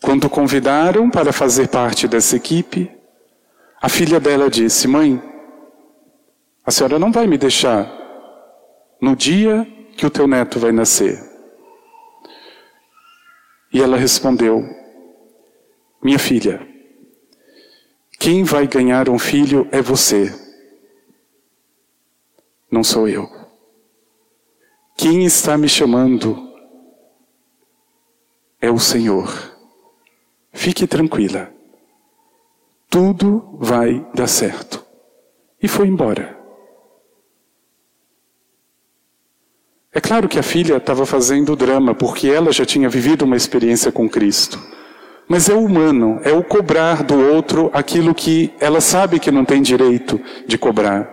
Quando 0.01 0.29
convidaram 0.29 1.09
para 1.09 1.31
fazer 1.31 1.69
parte 1.69 2.07
dessa 2.07 2.35
equipe, 2.35 2.91
a 3.81 3.89
filha 3.89 4.19
dela 4.19 4.49
disse: 4.49 4.87
Mãe, 4.87 5.21
a 6.65 6.71
senhora 6.71 6.99
não 6.99 7.11
vai 7.11 7.27
me 7.27 7.37
deixar 7.37 7.87
no 9.01 9.15
dia 9.15 9.65
que 9.95 10.05
o 10.05 10.09
teu 10.09 10.27
neto 10.27 10.59
vai 10.59 10.71
nascer. 10.71 11.17
E 13.71 13.81
ela 13.81 13.97
respondeu: 13.97 14.63
Minha 16.01 16.19
filha, 16.19 16.67
quem 18.19 18.43
vai 18.43 18.67
ganhar 18.67 19.09
um 19.09 19.19
filho 19.19 19.67
é 19.71 19.81
você, 19.81 20.33
não 22.69 22.83
sou 22.83 23.07
eu. 23.07 23.29
Quem 24.95 25.25
está 25.25 25.57
me 25.57 25.69
chamando 25.69 26.51
é 28.59 28.69
o 28.69 28.79
Senhor. 28.79 29.55
Fique 30.51 30.87
tranquila, 30.87 31.53
tudo 32.89 33.57
vai 33.59 34.05
dar 34.13 34.27
certo. 34.27 34.83
E 35.61 35.67
foi 35.67 35.87
embora. 35.87 36.35
É 39.91 40.01
claro 40.01 40.27
que 40.29 40.37
a 40.37 40.43
filha 40.43 40.77
estava 40.77 41.05
fazendo 41.05 41.55
drama, 41.55 41.95
porque 41.95 42.27
ela 42.27 42.51
já 42.51 42.65
tinha 42.65 42.89
vivido 42.89 43.23
uma 43.23 43.35
experiência 43.35 43.91
com 43.91 44.09
Cristo. 44.09 44.59
Mas 45.27 45.49
é 45.49 45.53
humano, 45.53 46.19
é 46.23 46.31
o 46.31 46.43
cobrar 46.43 47.03
do 47.03 47.19
outro 47.19 47.69
aquilo 47.73 48.15
que 48.15 48.53
ela 48.59 48.79
sabe 48.79 49.19
que 49.19 49.29
não 49.29 49.43
tem 49.43 49.61
direito 49.61 50.19
de 50.47 50.57
cobrar. 50.57 51.09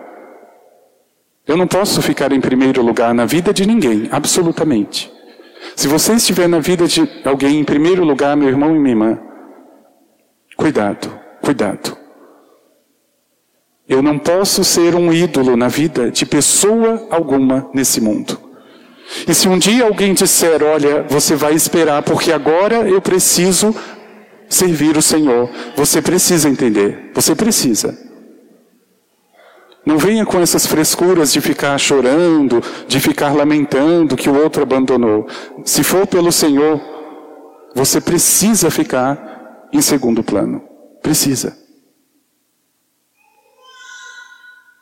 Eu 1.45 1.57
não 1.57 1.67
posso 1.67 2.01
ficar 2.01 2.31
em 2.31 2.39
primeiro 2.39 2.81
lugar 2.81 3.13
na 3.13 3.25
vida 3.25 3.53
de 3.53 3.65
ninguém, 3.65 4.07
absolutamente. 4.11 5.11
Se 5.75 5.87
você 5.87 6.13
estiver 6.13 6.47
na 6.47 6.59
vida 6.59 6.87
de 6.87 7.07
alguém 7.25 7.59
em 7.59 7.63
primeiro 7.63 8.03
lugar, 8.03 8.37
meu 8.37 8.47
irmão 8.47 8.75
e 8.75 8.79
minha 8.79 8.91
irmã, 8.91 9.19
cuidado, 10.55 11.11
cuidado. 11.41 11.97
Eu 13.87 14.01
não 14.01 14.17
posso 14.17 14.63
ser 14.63 14.95
um 14.95 15.13
ídolo 15.13 15.55
na 15.55 15.67
vida 15.67 16.09
de 16.09 16.25
pessoa 16.25 17.05
alguma 17.11 17.69
nesse 17.73 18.01
mundo. 18.01 18.39
E 19.27 19.33
se 19.33 19.47
um 19.47 19.57
dia 19.59 19.83
alguém 19.83 20.13
disser, 20.13 20.63
olha, 20.63 21.03
você 21.03 21.35
vai 21.35 21.53
esperar 21.53 22.01
porque 22.01 22.31
agora 22.31 22.77
eu 22.89 22.99
preciso 22.99 23.75
servir 24.49 24.97
o 24.97 25.01
Senhor. 25.01 25.49
Você 25.75 26.01
precisa 26.01 26.49
entender, 26.49 27.11
você 27.13 27.35
precisa. 27.35 27.97
Não 29.85 29.99
venha 29.99 30.25
com 30.25 30.39
essas 30.39 30.65
frescuras 30.65 31.31
de 31.31 31.39
ficar 31.39 31.77
chorando, 31.77 32.61
de 32.87 32.99
ficar 32.99 33.33
lamentando 33.35 34.15
que 34.15 34.29
o 34.29 34.35
outro 34.35 34.63
abandonou. 34.63 35.27
Se 35.63 35.83
for 35.83 36.07
pelo 36.07 36.31
Senhor, 36.31 36.81
você 37.75 38.01
precisa 38.01 38.71
ficar 38.71 39.67
em 39.71 39.81
segundo 39.81 40.23
plano. 40.23 40.63
Precisa. 41.03 41.55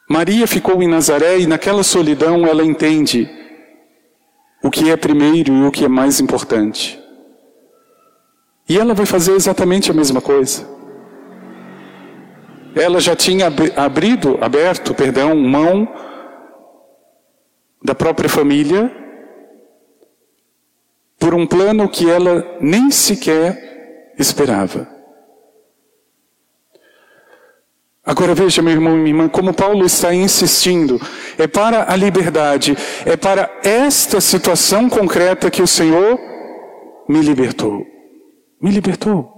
Maria 0.09 0.47
ficou 0.47 0.81
em 0.81 0.87
Nazaré 0.87 1.39
e 1.39 1.47
naquela 1.47 1.83
solidão 1.83 2.45
ela 2.45 2.63
entende 2.63 3.29
o 4.63 4.71
que 4.71 4.89
é 4.89 4.95
primeiro 4.95 5.51
e 5.51 5.63
o 5.65 5.71
que 5.71 5.83
é 5.83 5.89
mais 5.89 6.21
importante. 6.21 7.02
E 8.73 8.79
ela 8.79 8.95
vai 8.95 9.05
fazer 9.05 9.33
exatamente 9.33 9.91
a 9.91 9.93
mesma 9.93 10.19
coisa. 10.19 10.67
Ela 12.75 12.99
já 12.99 13.15
tinha 13.15 13.45
abrido, 13.75 14.39
aberto, 14.41 14.95
perdão, 14.95 15.35
mão 15.35 15.87
da 17.83 17.93
própria 17.93 18.27
família 18.27 18.91
por 21.19 21.35
um 21.35 21.45
plano 21.45 21.87
que 21.87 22.09
ela 22.09 22.57
nem 22.59 22.89
sequer 22.89 24.15
esperava. 24.17 24.87
Agora 28.03 28.33
veja, 28.33 28.63
meu 28.63 28.73
irmão 28.73 28.93
e 28.93 29.01
minha 29.01 29.09
irmã, 29.09 29.29
como 29.29 29.53
Paulo 29.53 29.85
está 29.85 30.15
insistindo. 30.15 30.99
É 31.37 31.45
para 31.45 31.93
a 31.93 31.95
liberdade, 31.95 32.75
é 33.05 33.15
para 33.15 33.51
esta 33.63 34.19
situação 34.19 34.89
concreta 34.89 35.51
que 35.51 35.61
o 35.61 35.67
Senhor 35.67 36.19
me 37.07 37.21
libertou. 37.21 37.92
Me 38.63 38.71
libertou. 38.71 39.33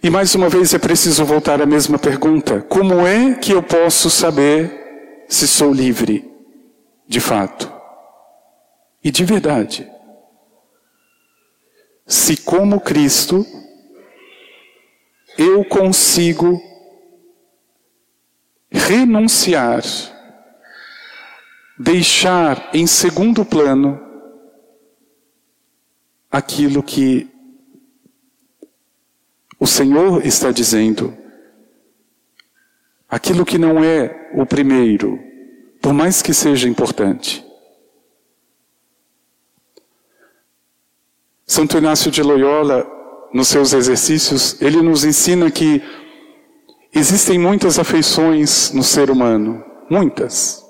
E 0.00 0.08
mais 0.08 0.32
uma 0.36 0.48
vez 0.48 0.72
é 0.72 0.78
preciso 0.78 1.24
voltar 1.24 1.60
à 1.60 1.66
mesma 1.66 1.98
pergunta: 1.98 2.62
como 2.62 3.04
é 3.04 3.34
que 3.34 3.50
eu 3.50 3.64
posso 3.64 4.08
saber 4.08 5.24
se 5.28 5.48
sou 5.48 5.74
livre 5.74 6.30
de 7.08 7.18
fato 7.18 7.72
e 9.02 9.10
de 9.10 9.24
verdade? 9.24 9.90
Se, 12.06 12.36
como 12.36 12.80
Cristo, 12.80 13.44
eu 15.36 15.64
consigo 15.64 16.62
renunciar, 18.70 19.82
deixar 21.76 22.70
em 22.72 22.86
segundo 22.86 23.44
plano 23.44 24.00
aquilo 26.30 26.80
que 26.80 27.33
o 29.58 29.66
Senhor 29.66 30.24
está 30.26 30.50
dizendo, 30.50 31.16
aquilo 33.08 33.44
que 33.44 33.58
não 33.58 33.82
é 33.82 34.30
o 34.34 34.44
primeiro, 34.44 35.18
por 35.80 35.92
mais 35.92 36.22
que 36.22 36.34
seja 36.34 36.68
importante. 36.68 37.44
Santo 41.46 41.78
Inácio 41.78 42.10
de 42.10 42.22
Loyola, 42.22 42.86
nos 43.32 43.48
seus 43.48 43.72
exercícios, 43.72 44.60
ele 44.60 44.80
nos 44.82 45.04
ensina 45.04 45.50
que 45.50 45.82
existem 46.92 47.38
muitas 47.38 47.78
afeições 47.78 48.72
no 48.72 48.82
ser 48.82 49.10
humano, 49.10 49.64
muitas. 49.90 50.64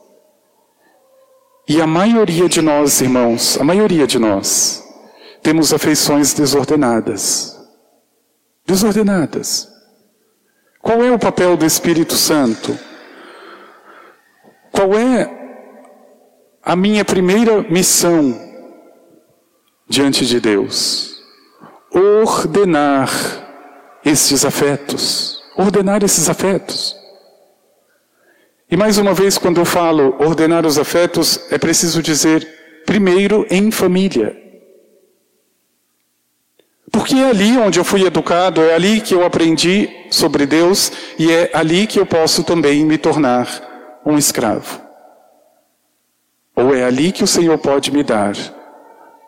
E 1.66 1.80
a 1.80 1.86
maioria 1.86 2.48
de 2.48 2.60
nós, 2.60 3.00
irmãos, 3.00 3.58
a 3.58 3.64
maioria 3.64 4.06
de 4.06 4.18
nós, 4.18 4.84
temos 5.42 5.72
afeições 5.72 6.34
desordenadas 6.34 7.53
desordenadas. 8.66 9.68
Qual 10.80 11.02
é 11.02 11.10
o 11.10 11.18
papel 11.18 11.56
do 11.56 11.64
Espírito 11.64 12.14
Santo? 12.14 12.78
Qual 14.70 14.94
é 14.94 15.30
a 16.62 16.74
minha 16.74 17.04
primeira 17.04 17.62
missão 17.62 18.38
diante 19.88 20.26
de 20.26 20.40
Deus? 20.40 21.22
Ordenar 21.90 23.10
esses 24.04 24.44
afetos. 24.44 25.42
Ordenar 25.56 26.02
esses 26.02 26.28
afetos. 26.28 26.96
E 28.70 28.76
mais 28.76 28.98
uma 28.98 29.14
vez, 29.14 29.38
quando 29.38 29.60
eu 29.60 29.64
falo 29.64 30.16
ordenar 30.18 30.66
os 30.66 30.78
afetos, 30.78 31.38
é 31.50 31.58
preciso 31.58 32.02
dizer 32.02 32.82
primeiro 32.84 33.46
em 33.48 33.70
família. 33.70 34.43
Porque 36.94 37.16
é 37.16 37.28
ali 37.28 37.58
onde 37.58 37.80
eu 37.80 37.84
fui 37.84 38.06
educado, 38.06 38.62
é 38.62 38.72
ali 38.72 39.00
que 39.00 39.12
eu 39.12 39.26
aprendi 39.26 39.90
sobre 40.10 40.46
Deus 40.46 40.92
e 41.18 41.28
é 41.28 41.50
ali 41.52 41.88
que 41.88 41.98
eu 41.98 42.06
posso 42.06 42.44
também 42.44 42.84
me 42.84 42.96
tornar 42.96 43.48
um 44.06 44.16
escravo. 44.16 44.80
Ou 46.54 46.72
é 46.72 46.84
ali 46.84 47.10
que 47.10 47.24
o 47.24 47.26
Senhor 47.26 47.58
pode 47.58 47.90
me 47.90 48.04
dar 48.04 48.36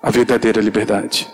a 0.00 0.10
verdadeira 0.12 0.60
liberdade. 0.60 1.28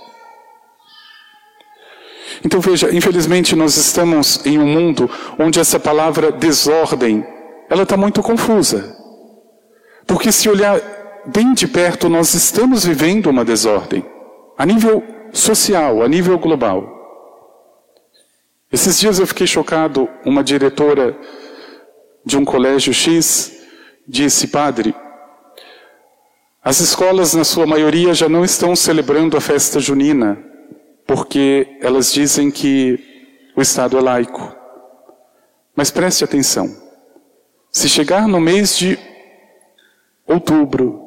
Então 2.42 2.61
veja, 2.61 2.90
infelizmente 2.90 3.55
nós 3.55 3.77
estamos 3.77 4.40
em 4.47 4.59
um 4.59 4.66
mundo 4.66 5.11
onde 5.38 5.61
essa 5.61 5.79
palavra 5.79 6.33
desordem, 6.33 7.27
ela 7.68 7.83
está 7.83 7.95
muito 7.95 8.23
confusa. 8.23 8.97
Porque 10.07 10.33
se 10.33 10.49
olhar 10.49 10.81
bem 11.27 11.53
de 11.53 11.68
perto, 11.68 12.09
nós 12.09 12.33
estamos 12.33 12.87
vivendo 12.87 13.27
uma 13.27 13.45
desordem. 13.45 14.03
A 14.57 14.64
nível 14.64 15.21
social, 15.33 16.03
a 16.03 16.09
nível 16.09 16.38
global. 16.38 17.01
Esses 18.71 19.01
dias 19.01 19.18
eu 19.18 19.27
fiquei 19.27 19.47
chocado, 19.47 20.09
uma 20.25 20.45
diretora 20.45 21.18
de 22.25 22.37
um 22.37 22.45
colégio 22.45 22.92
X 22.92 23.53
disse, 24.07 24.49
padre, 24.49 24.95
as 26.62 26.79
escolas, 26.79 27.35
na 27.35 27.42
sua 27.42 27.66
maioria, 27.66 28.14
já 28.14 28.29
não 28.29 28.45
estão 28.45 28.77
celebrando 28.77 29.37
a 29.37 29.40
festa 29.40 29.81
junina, 29.81 30.38
porque 31.05 31.77
elas 31.81 32.12
dizem 32.12 32.53
que 32.53 32.99
o 33.57 33.61
Estado 33.61 33.99
é 33.99 34.01
laico. 34.01 34.55
Mas 35.75 35.90
preste 35.90 36.23
atenção. 36.23 36.75
Se 37.71 37.88
chegar 37.88 38.29
no 38.29 38.40
mês 38.40 38.77
de 38.77 38.97
outubro, 40.25 41.01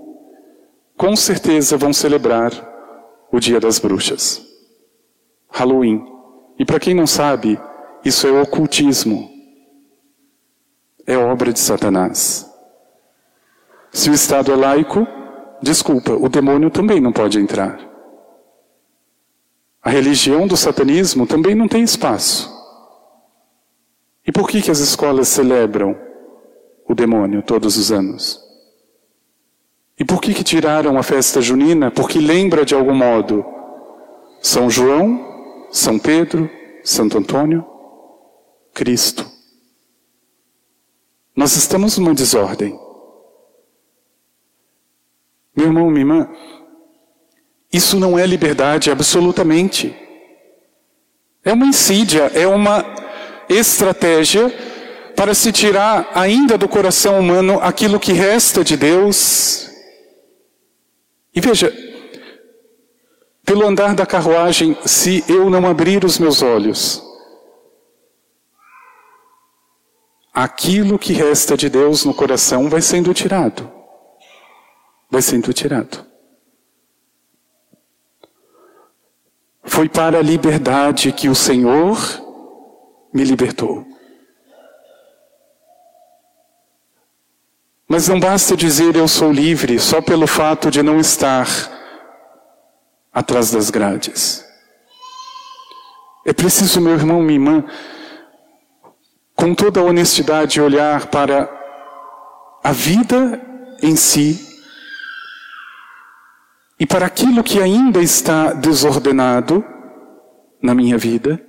com 0.97 1.15
certeza 1.15 1.77
vão 1.77 1.93
celebrar 1.93 2.74
o 3.31 3.39
Dia 3.39 3.59
das 3.59 3.79
Bruxas. 3.79 4.45
Halloween. 5.49 6.05
E 6.59 6.65
para 6.65 6.79
quem 6.79 6.93
não 6.93 7.07
sabe, 7.07 7.59
isso 8.03 8.27
é 8.27 8.41
ocultismo. 8.41 9.29
É 11.07 11.17
obra 11.17 11.51
de 11.53 11.59
Satanás. 11.59 12.49
Se 13.91 14.09
o 14.09 14.13
Estado 14.13 14.51
é 14.51 14.55
laico, 14.55 15.07
desculpa, 15.61 16.11
o 16.13 16.27
demônio 16.27 16.69
também 16.69 16.99
não 16.99 17.11
pode 17.11 17.39
entrar. 17.39 17.79
A 19.81 19.89
religião 19.89 20.47
do 20.47 20.57
satanismo 20.57 21.27
também 21.27 21.55
não 21.55 21.67
tem 21.67 21.83
espaço. 21.83 22.53
E 24.25 24.31
por 24.31 24.49
que, 24.49 24.61
que 24.61 24.71
as 24.71 24.79
escolas 24.79 25.27
celebram 25.27 25.95
o 26.87 26.95
demônio 26.95 27.43
todos 27.43 27.77
os 27.77 27.91
anos? 27.91 28.44
E 29.97 30.03
por 30.03 30.21
que, 30.21 30.33
que 30.33 30.43
tiraram 30.43 30.97
a 30.97 31.03
festa 31.03 31.41
junina? 31.41 31.89
Porque 31.89 32.19
lembra 32.19 32.65
de 32.65 32.75
algum 32.75 32.93
modo 32.93 33.45
São 34.41 34.69
João, 34.69 35.67
São 35.71 35.97
Pedro, 35.97 36.49
Santo 36.83 37.17
Antônio, 37.17 37.65
Cristo. 38.73 39.25
Nós 41.35 41.55
estamos 41.55 41.97
numa 41.97 42.13
desordem. 42.13 42.77
Meu 45.55 45.67
irmão, 45.67 45.89
minha 45.89 46.01
irmã, 46.01 46.29
isso 47.71 47.97
não 47.97 48.19
é 48.19 48.25
liberdade 48.25 48.91
absolutamente. 48.91 49.95
É 51.43 51.53
uma 51.53 51.65
insídia, 51.65 52.31
é 52.33 52.45
uma 52.45 52.85
estratégia 53.47 54.53
para 55.15 55.33
se 55.33 55.51
tirar 55.53 56.09
ainda 56.13 56.57
do 56.57 56.67
coração 56.67 57.17
humano 57.19 57.59
aquilo 57.61 57.99
que 57.99 58.11
resta 58.11 58.63
de 58.63 58.75
Deus 58.75 59.69
e 61.35 61.41
veja, 61.41 61.71
pelo 63.45 63.67
andar 63.67 63.93
da 63.93 64.05
carruagem, 64.05 64.77
se 64.85 65.23
eu 65.27 65.49
não 65.49 65.67
abrir 65.67 66.05
os 66.05 66.17
meus 66.17 66.41
olhos, 66.41 67.03
aquilo 70.33 70.97
que 70.97 71.13
resta 71.13 71.57
de 71.57 71.69
Deus 71.69 72.05
no 72.05 72.13
coração 72.13 72.69
vai 72.69 72.81
sendo 72.81 73.13
tirado. 73.13 73.69
Vai 75.09 75.21
sendo 75.21 75.53
tirado. 75.53 76.05
Foi 79.63 79.89
para 79.89 80.19
a 80.19 80.23
liberdade 80.23 81.11
que 81.11 81.27
o 81.27 81.35
Senhor 81.35 81.97
me 83.13 83.23
libertou. 83.23 83.94
Mas 87.87 88.07
não 88.07 88.19
basta 88.19 88.57
dizer 88.57 88.95
eu 88.95 89.07
sou 89.07 89.31
livre 89.31 89.79
só 89.79 90.01
pelo 90.01 90.25
fato 90.25 90.71
de 90.71 90.81
não 90.81 90.99
estar 90.99 91.47
atrás 93.13 93.51
das 93.51 93.69
grades. 93.69 94.43
É 96.25 96.33
preciso, 96.33 96.81
meu 96.81 96.93
irmão, 96.93 97.21
minha 97.21 97.35
irmã, 97.35 97.63
com 99.35 99.53
toda 99.53 99.79
a 99.79 99.83
honestidade, 99.83 100.59
olhar 100.59 101.05
para 101.07 101.47
a 102.63 102.71
vida 102.71 103.39
em 103.83 103.95
si 103.95 104.39
e 106.79 106.87
para 106.87 107.05
aquilo 107.05 107.43
que 107.43 107.61
ainda 107.61 108.01
está 108.01 108.51
desordenado 108.53 109.63
na 110.59 110.73
minha 110.73 110.97
vida. 110.97 111.39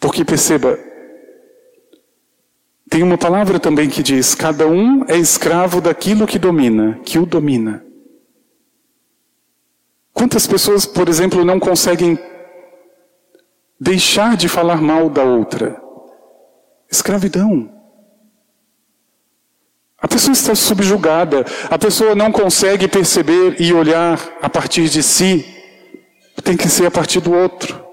Porque 0.00 0.24
perceba, 0.24 0.78
tem 2.88 3.02
uma 3.02 3.18
palavra 3.18 3.60
também 3.60 3.88
que 3.88 4.02
diz: 4.02 4.34
cada 4.34 4.66
um 4.66 5.04
é 5.08 5.16
escravo 5.16 5.80
daquilo 5.80 6.26
que 6.26 6.38
domina, 6.38 7.00
que 7.04 7.18
o 7.18 7.26
domina. 7.26 7.84
Quantas 10.12 10.46
pessoas, 10.46 10.84
por 10.84 11.08
exemplo, 11.08 11.44
não 11.44 11.60
conseguem 11.60 12.18
deixar 13.78 14.36
de 14.36 14.48
falar 14.48 14.82
mal 14.82 15.08
da 15.08 15.22
outra? 15.22 15.80
Escravidão. 16.90 17.72
A 20.00 20.08
pessoa 20.08 20.32
está 20.32 20.54
subjugada, 20.54 21.44
a 21.68 21.78
pessoa 21.78 22.14
não 22.14 22.30
consegue 22.30 22.86
perceber 22.88 23.60
e 23.60 23.72
olhar 23.72 24.18
a 24.40 24.48
partir 24.48 24.88
de 24.88 25.02
si, 25.02 25.44
tem 26.42 26.56
que 26.56 26.68
ser 26.68 26.86
a 26.86 26.90
partir 26.90 27.20
do 27.20 27.32
outro. 27.32 27.87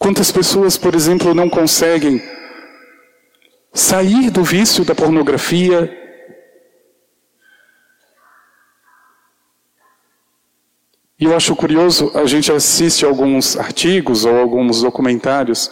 Quantas 0.00 0.32
pessoas, 0.32 0.78
por 0.78 0.94
exemplo, 0.94 1.34
não 1.34 1.50
conseguem 1.50 2.22
sair 3.70 4.30
do 4.30 4.42
vício 4.42 4.82
da 4.82 4.94
pornografia? 4.94 5.94
E 11.18 11.24
eu 11.26 11.36
acho 11.36 11.54
curioso, 11.54 12.10
a 12.14 12.24
gente 12.24 12.50
assiste 12.50 13.04
alguns 13.04 13.58
artigos 13.58 14.24
ou 14.24 14.38
alguns 14.38 14.80
documentários, 14.80 15.70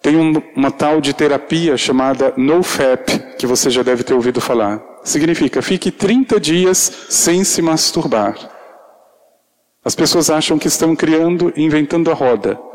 tem 0.00 0.16
um, 0.16 0.40
uma 0.54 0.70
tal 0.70 1.00
de 1.00 1.12
terapia 1.12 1.76
chamada 1.76 2.32
NoFap, 2.36 3.36
que 3.36 3.48
você 3.48 3.68
já 3.68 3.82
deve 3.82 4.04
ter 4.04 4.14
ouvido 4.14 4.40
falar. 4.40 4.80
Significa, 5.02 5.60
fique 5.60 5.90
30 5.90 6.38
dias 6.38 7.06
sem 7.08 7.42
se 7.42 7.60
masturbar. 7.60 8.36
As 9.84 9.96
pessoas 9.96 10.30
acham 10.30 10.56
que 10.56 10.68
estão 10.68 10.94
criando, 10.94 11.52
inventando 11.56 12.12
a 12.12 12.14
roda. 12.14 12.69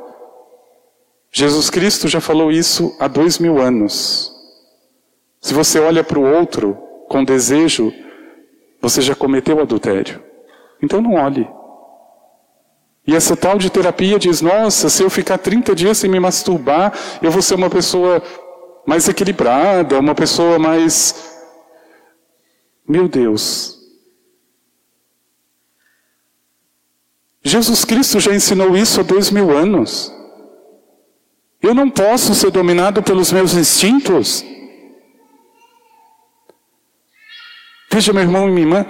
Jesus 1.38 1.69
Cristo 1.69 2.08
já 2.08 2.21
falou 2.21 2.50
isso 2.50 2.95
há 2.98 3.10
dois 3.10 3.39
mil 3.39 3.60
anos. 3.62 4.34
Se 5.41 5.54
você 5.54 5.82
olha 5.82 6.02
para 6.02 6.17
o 6.17 6.24
outro 6.24 6.78
com 7.10 7.26
desejo, 7.26 7.93
você 8.82 9.02
já 9.02 9.13
cometeu 9.13 9.60
adultério. 9.60 10.24
Então 10.82 11.02
não 11.02 11.15
olhe. 11.15 11.45
E 13.06 13.13
essa 13.13 13.36
tal 13.36 13.58
de 13.58 13.69
terapia 13.69 14.17
diz: 14.17 14.39
nossa, 14.39 14.89
se 14.89 15.04
eu 15.04 15.10
ficar 15.10 15.38
30 15.38 15.76
dias 15.76 15.98
sem 15.98 16.10
me 16.10 16.21
masturbar, 16.21 16.93
eu 17.21 17.30
vou 17.30 17.41
ser 17.41 17.56
uma 17.56 17.69
pessoa 17.69 18.24
mais 18.88 19.10
equilibrada, 19.10 20.00
uma 20.00 20.15
pessoa 20.15 20.58
mais. 20.58 21.38
Meu 22.88 23.10
Deus. 23.10 23.78
Jesus 27.43 27.84
Cristo 27.84 28.21
já 28.21 28.34
ensinou 28.34 28.78
isso 28.78 29.02
há 29.02 29.04
dois 29.04 29.30
mil 29.30 29.52
anos. 29.52 30.14
Eu 31.65 31.73
não 31.73 31.89
posso 31.89 32.36
ser 32.36 32.51
dominado 32.51 33.01
pelos 33.01 33.32
meus 33.32 33.56
instintos. 33.56 34.45
Veja, 37.91 38.13
meu 38.13 38.21
irmão 38.21 38.47
e 38.47 38.51
minha 38.51 38.67
irmã, 38.67 38.86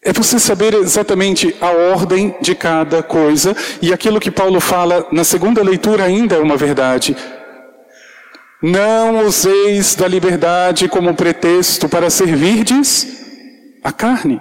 é 0.00 0.12
você 0.12 0.38
saber 0.38 0.72
exatamente 0.74 1.56
a 1.60 1.70
ordem 1.70 2.36
de 2.40 2.54
cada 2.54 3.02
coisa, 3.02 3.56
e 3.82 3.92
aquilo 3.92 4.20
que 4.20 4.30
Paulo 4.30 4.60
fala 4.60 5.08
na 5.10 5.24
segunda 5.24 5.64
leitura 5.64 6.04
ainda 6.04 6.36
é 6.36 6.38
uma 6.38 6.56
verdade. 6.56 7.16
Não 8.62 9.26
useis 9.26 9.96
da 9.96 10.06
liberdade 10.06 10.88
como 10.88 11.12
pretexto 11.14 11.88
para 11.88 12.08
servirdes 12.08 13.24
a 13.82 13.90
carne, 13.90 14.40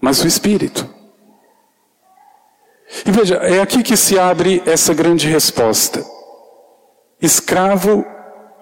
mas 0.00 0.24
o 0.24 0.26
espírito. 0.26 1.01
E 3.06 3.10
veja, 3.10 3.36
é 3.36 3.60
aqui 3.60 3.82
que 3.82 3.96
se 3.96 4.18
abre 4.18 4.62
essa 4.66 4.92
grande 4.92 5.26
resposta. 5.26 6.04
Escravo 7.20 8.04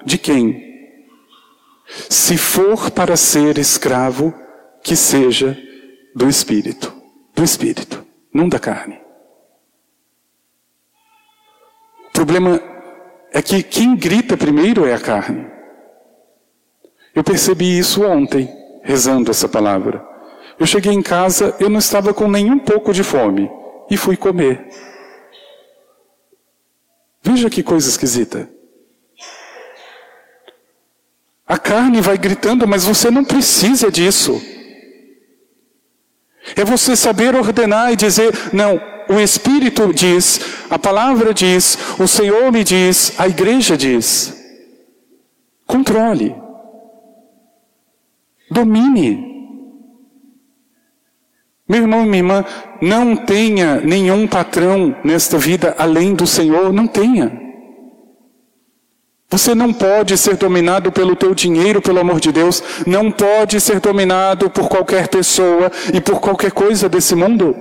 de 0.04 0.16
quem? 0.16 0.70
Se 2.08 2.38
for 2.38 2.90
para 2.90 3.16
ser 3.16 3.58
escravo, 3.58 4.32
que 4.82 4.94
seja 4.94 5.58
do 6.14 6.28
espírito. 6.28 6.94
Do 7.34 7.42
espírito, 7.42 8.04
não 8.32 8.48
da 8.48 8.58
carne. 8.58 9.00
O 12.08 12.12
problema 12.12 12.60
é 13.32 13.42
que 13.42 13.62
quem 13.62 13.96
grita 13.96 14.36
primeiro 14.36 14.86
é 14.86 14.94
a 14.94 15.00
carne. 15.00 15.46
Eu 17.14 17.24
percebi 17.24 17.78
isso 17.78 18.04
ontem, 18.04 18.48
rezando 18.82 19.30
essa 19.30 19.48
palavra. 19.48 20.06
Eu 20.58 20.66
cheguei 20.66 20.92
em 20.92 21.02
casa, 21.02 21.56
eu 21.58 21.68
não 21.68 21.78
estava 21.78 22.14
com 22.14 22.28
nenhum 22.28 22.58
pouco 22.58 22.92
de 22.92 23.02
fome 23.02 23.50
e 23.90 23.96
fui 23.96 24.16
comer. 24.16 24.68
Veja 27.22 27.50
que 27.50 27.62
coisa 27.62 27.88
esquisita. 27.88 28.48
A 31.46 31.58
carne 31.58 32.00
vai 32.00 32.16
gritando, 32.16 32.66
mas 32.66 32.84
você 32.84 33.10
não 33.10 33.24
precisa 33.24 33.90
disso. 33.90 34.40
É 36.56 36.64
você 36.64 36.94
saber 36.94 37.34
ordenar 37.34 37.92
e 37.92 37.96
dizer: 37.96 38.32
não, 38.52 38.80
o 39.08 39.18
Espírito 39.18 39.92
diz, 39.92 40.40
a 40.70 40.78
palavra 40.78 41.34
diz, 41.34 41.76
o 41.98 42.06
Senhor 42.06 42.52
me 42.52 42.62
diz, 42.62 43.18
a 43.18 43.26
igreja 43.26 43.76
diz. 43.76 44.36
Controle. 45.66 46.34
Domine. 48.50 49.39
Meu 51.70 51.82
irmão 51.82 52.04
e 52.04 52.08
minha 52.08 52.18
irmã, 52.18 52.44
não 52.82 53.14
tenha 53.14 53.80
nenhum 53.80 54.26
patrão 54.26 54.92
nesta 55.04 55.38
vida 55.38 55.72
além 55.78 56.14
do 56.14 56.26
Senhor, 56.26 56.72
não 56.72 56.88
tenha. 56.88 57.30
Você 59.30 59.54
não 59.54 59.72
pode 59.72 60.18
ser 60.18 60.36
dominado 60.36 60.90
pelo 60.90 61.14
teu 61.14 61.32
dinheiro, 61.32 61.80
pelo 61.80 62.00
amor 62.00 62.18
de 62.18 62.32
Deus, 62.32 62.60
não 62.84 63.12
pode 63.12 63.60
ser 63.60 63.78
dominado 63.78 64.50
por 64.50 64.68
qualquer 64.68 65.06
pessoa 65.06 65.70
e 65.94 66.00
por 66.00 66.18
qualquer 66.20 66.50
coisa 66.50 66.88
desse 66.88 67.14
mundo. 67.14 67.54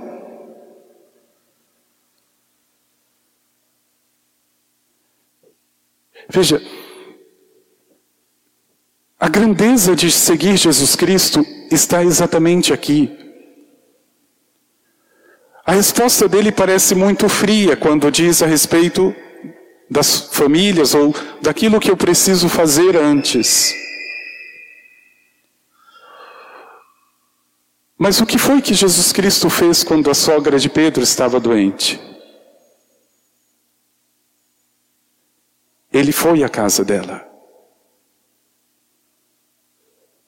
Veja, 6.28 6.60
a 9.20 9.28
grandeza 9.28 9.94
de 9.94 10.10
seguir 10.10 10.56
Jesus 10.56 10.96
Cristo 10.96 11.46
está 11.70 12.02
exatamente 12.02 12.72
aqui. 12.72 13.19
Resposta 15.80 16.28
dele 16.28 16.52
parece 16.52 16.94
muito 16.94 17.26
fria 17.26 17.74
quando 17.74 18.10
diz 18.10 18.42
a 18.42 18.46
respeito 18.46 19.16
das 19.88 20.28
famílias 20.30 20.94
ou 20.94 21.14
daquilo 21.40 21.80
que 21.80 21.90
eu 21.90 21.96
preciso 21.96 22.50
fazer 22.50 22.98
antes. 22.98 23.74
Mas 27.96 28.20
o 28.20 28.26
que 28.26 28.36
foi 28.36 28.60
que 28.60 28.74
Jesus 28.74 29.10
Cristo 29.10 29.48
fez 29.48 29.82
quando 29.82 30.10
a 30.10 30.14
sogra 30.14 30.58
de 30.58 30.68
Pedro 30.68 31.02
estava 31.02 31.40
doente? 31.40 31.98
Ele 35.90 36.12
foi 36.12 36.44
à 36.44 36.48
casa 36.50 36.84
dela. 36.84 37.26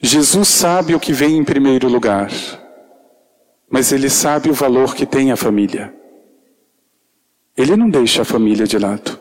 Jesus 0.00 0.48
sabe 0.48 0.94
o 0.94 1.00
que 1.00 1.12
vem 1.12 1.36
em 1.36 1.44
primeiro 1.44 1.88
lugar 1.88 2.30
mas 3.72 3.90
ele 3.90 4.10
sabe 4.10 4.50
o 4.50 4.52
valor 4.54 4.94
que 4.94 5.06
tem 5.06 5.32
a 5.32 5.36
família. 5.36 5.94
Ele 7.56 7.74
não 7.74 7.88
deixa 7.88 8.20
a 8.20 8.24
família 8.24 8.66
de 8.66 8.78
lado. 8.78 9.18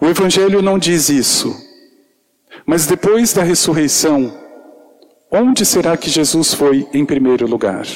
O 0.00 0.06
Evangelho 0.06 0.62
não 0.62 0.78
diz 0.78 1.10
isso, 1.10 1.54
mas 2.64 2.86
depois 2.86 3.34
da 3.34 3.42
ressurreição, 3.42 4.34
onde 5.30 5.66
será 5.66 5.94
que 5.94 6.08
Jesus 6.08 6.54
foi 6.54 6.88
em 6.94 7.04
primeiro 7.04 7.46
lugar? 7.46 7.86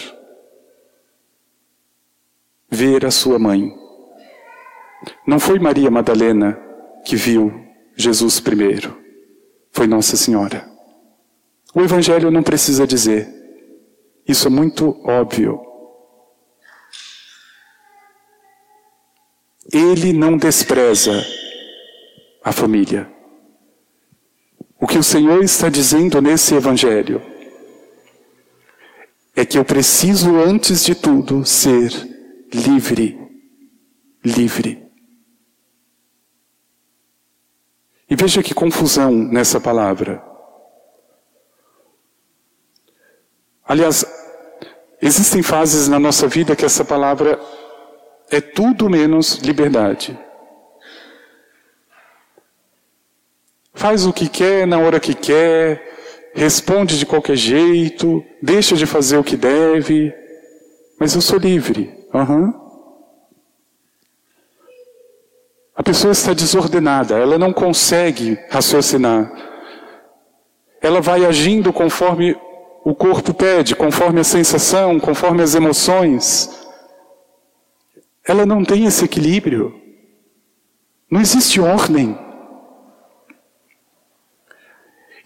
Ver 2.70 3.06
a 3.06 3.10
sua 3.10 3.38
mãe. 3.38 3.72
Não 5.26 5.40
foi 5.40 5.58
Maria 5.58 5.90
Madalena 5.90 6.60
que 7.06 7.16
viu 7.16 7.50
Jesus 7.96 8.38
primeiro, 8.38 8.98
foi 9.72 9.86
Nossa 9.86 10.14
Senhora. 10.14 10.68
O 11.74 11.80
Evangelho 11.80 12.30
não 12.30 12.42
precisa 12.42 12.86
dizer, 12.86 13.43
isso 14.26 14.48
é 14.48 14.50
muito 14.50 15.00
óbvio. 15.04 15.60
Ele 19.72 20.12
não 20.12 20.36
despreza 20.36 21.12
a 22.42 22.52
família. 22.52 23.10
O 24.80 24.86
que 24.86 24.98
o 24.98 25.02
Senhor 25.02 25.42
está 25.42 25.68
dizendo 25.68 26.20
nesse 26.20 26.54
Evangelho 26.54 27.22
é 29.34 29.44
que 29.44 29.58
eu 29.58 29.64
preciso, 29.64 30.36
antes 30.36 30.84
de 30.84 30.94
tudo, 30.94 31.44
ser 31.44 31.90
livre. 32.52 33.18
Livre. 34.24 34.84
E 38.08 38.14
veja 38.14 38.42
que 38.42 38.54
confusão 38.54 39.10
nessa 39.10 39.60
palavra. 39.60 40.33
Aliás, 43.66 44.04
existem 45.00 45.42
fases 45.42 45.88
na 45.88 45.98
nossa 45.98 46.28
vida 46.28 46.54
que 46.54 46.64
essa 46.64 46.84
palavra 46.84 47.40
é 48.30 48.40
tudo 48.40 48.90
menos 48.90 49.36
liberdade. 49.36 50.18
Faz 53.72 54.06
o 54.06 54.12
que 54.12 54.28
quer 54.28 54.66
na 54.66 54.78
hora 54.78 55.00
que 55.00 55.14
quer, 55.14 56.32
responde 56.34 56.98
de 56.98 57.06
qualquer 57.06 57.36
jeito, 57.36 58.24
deixa 58.42 58.76
de 58.76 58.86
fazer 58.86 59.16
o 59.16 59.24
que 59.24 59.36
deve, 59.36 60.14
mas 60.98 61.14
eu 61.14 61.20
sou 61.20 61.38
livre. 61.38 61.92
Uhum. 62.12 62.64
A 65.74 65.82
pessoa 65.82 66.12
está 66.12 66.32
desordenada, 66.32 67.18
ela 67.18 67.36
não 67.36 67.52
consegue 67.52 68.38
raciocinar. 68.48 69.32
Ela 70.80 71.00
vai 71.00 71.24
agindo 71.24 71.72
conforme 71.72 72.36
o 72.84 72.94
corpo 72.94 73.32
pede, 73.32 73.74
conforme 73.74 74.20
a 74.20 74.24
sensação, 74.24 75.00
conforme 75.00 75.42
as 75.42 75.54
emoções. 75.54 76.50
Ela 78.22 78.44
não 78.44 78.62
tem 78.62 78.84
esse 78.84 79.06
equilíbrio. 79.06 79.80
Não 81.10 81.18
existe 81.18 81.58
ordem. 81.58 82.18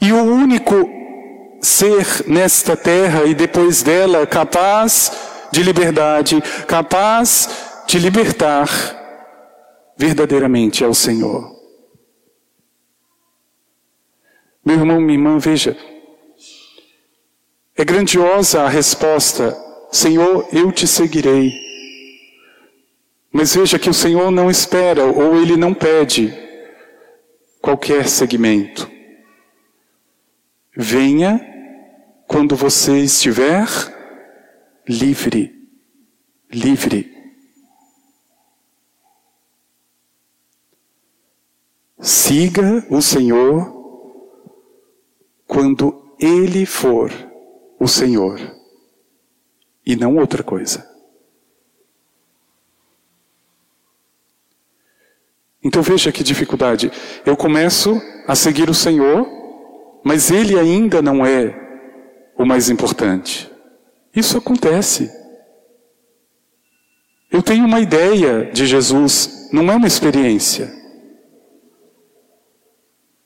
E 0.00 0.12
o 0.12 0.22
único 0.22 0.88
ser 1.60 2.28
nesta 2.28 2.76
terra 2.76 3.24
e 3.24 3.34
depois 3.34 3.82
dela 3.82 4.24
capaz 4.24 5.10
de 5.50 5.60
liberdade, 5.64 6.40
capaz 6.68 7.82
de 7.88 7.98
libertar, 7.98 8.68
verdadeiramente 9.96 10.84
é 10.84 10.86
o 10.86 10.94
Senhor. 10.94 11.58
Meu 14.64 14.76
irmão, 14.76 15.00
minha 15.00 15.18
irmã, 15.18 15.38
veja, 15.38 15.76
é 17.78 17.84
grandiosa 17.84 18.62
a 18.62 18.68
resposta: 18.68 19.56
Senhor, 19.92 20.48
eu 20.52 20.72
te 20.72 20.86
seguirei. 20.86 21.52
Mas 23.30 23.54
veja 23.54 23.78
que 23.78 23.88
o 23.88 23.94
Senhor 23.94 24.32
não 24.32 24.50
espera 24.50 25.04
ou 25.04 25.40
ele 25.40 25.56
não 25.56 25.72
pede 25.72 26.34
qualquer 27.62 28.08
segmento. 28.08 28.90
Venha 30.76 31.40
quando 32.26 32.56
você 32.56 32.98
estiver 32.98 33.68
livre. 34.88 35.54
Livre. 36.50 37.16
Siga 42.00 42.86
o 42.90 43.00
Senhor 43.02 43.76
quando 45.46 46.14
Ele 46.20 46.64
for 46.64 47.27
o 47.78 47.86
Senhor 47.86 48.40
e 49.84 49.96
não 49.96 50.16
outra 50.16 50.42
coisa. 50.42 50.88
Então 55.62 55.82
veja 55.82 56.12
que 56.12 56.22
dificuldade. 56.22 56.90
Eu 57.26 57.36
começo 57.36 58.00
a 58.26 58.34
seguir 58.34 58.70
o 58.70 58.74
Senhor 58.74 59.38
mas 60.08 60.30
ele 60.30 60.58
ainda 60.58 61.02
não 61.02 61.24
é 61.24 61.54
o 62.36 62.44
mais 62.44 62.70
importante. 62.70 63.50
Isso 64.14 64.38
acontece. 64.38 65.10
Eu 67.30 67.42
tenho 67.42 67.66
uma 67.66 67.80
ideia 67.80 68.50
de 68.50 68.66
Jesus, 68.66 69.50
não 69.52 69.70
é 69.70 69.76
uma 69.76 69.86
experiência. 69.86 70.72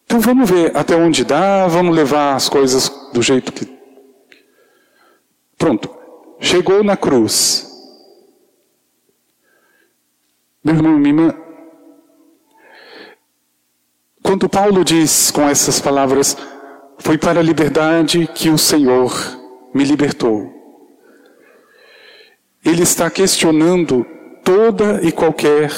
Então 0.05 0.19
vamos 0.19 0.51
ver 0.51 0.77
até 0.77 0.97
onde 0.97 1.25
dá, 1.25 1.67
vamos 1.69 1.95
levar 1.95 2.35
as 2.35 2.49
coisas 2.49 2.91
do 3.13 3.23
jeito 3.23 3.53
que. 3.53 3.82
Pronto. 5.63 5.89
Chegou 6.41 6.83
na 6.83 6.97
cruz. 6.97 7.71
Meu 10.65 10.75
irmão, 10.75 10.99
minha 10.99 11.11
irmã, 11.11 11.35
quando 14.25 14.49
Paulo 14.49 14.85
diz 14.85 15.31
com 15.31 15.49
essas 15.49 15.81
palavras, 15.81 16.37
foi 16.99 17.17
para 17.17 17.39
a 17.39 17.45
liberdade 17.45 18.29
que 18.35 18.49
o 18.49 18.59
Senhor 18.59 19.13
me 19.73 19.85
libertou. 19.85 20.53
Ele 22.65 22.83
está 22.83 23.09
questionando 23.09 24.05
toda 24.43 25.01
e 25.01 25.13
qualquer 25.13 25.71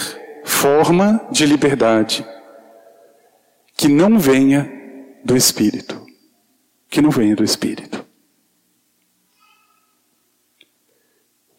forma 0.47 1.29
de 1.31 1.45
liberdade 1.45 2.27
que 3.77 3.89
não 3.89 4.19
venha 4.19 4.67
do 5.23 5.37
Espírito. 5.37 6.01
Que 6.89 7.03
não 7.03 7.11
venha 7.11 7.37
do 7.37 7.45
Espírito. 7.45 8.04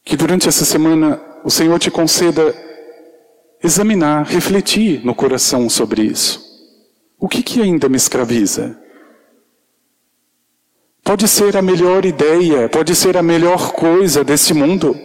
Que 0.05 0.15
durante 0.15 0.47
essa 0.47 0.63
semana 0.63 1.19
o 1.43 1.49
Senhor 1.49 1.79
te 1.79 1.89
conceda 1.89 2.55
examinar, 3.61 4.25
refletir 4.27 5.03
no 5.03 5.15
coração 5.15 5.67
sobre 5.67 6.03
isso. 6.03 6.39
O 7.19 7.27
que, 7.27 7.41
que 7.41 7.59
ainda 7.61 7.89
me 7.89 7.97
escraviza? 7.97 8.79
Pode 11.03 11.27
ser 11.27 11.57
a 11.57 11.61
melhor 11.61 12.05
ideia, 12.05 12.69
pode 12.69 12.95
ser 12.95 13.17
a 13.17 13.23
melhor 13.23 13.73
coisa 13.73 14.23
desse 14.23 14.53
mundo. 14.53 14.95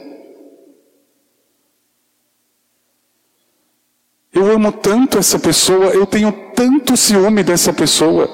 Eu 4.32 4.50
amo 4.52 4.70
tanto 4.72 5.18
essa 5.18 5.38
pessoa, 5.38 5.86
eu 5.86 6.06
tenho 6.06 6.30
tanto 6.54 6.96
ciúme 6.96 7.42
dessa 7.42 7.72
pessoa. 7.72 8.30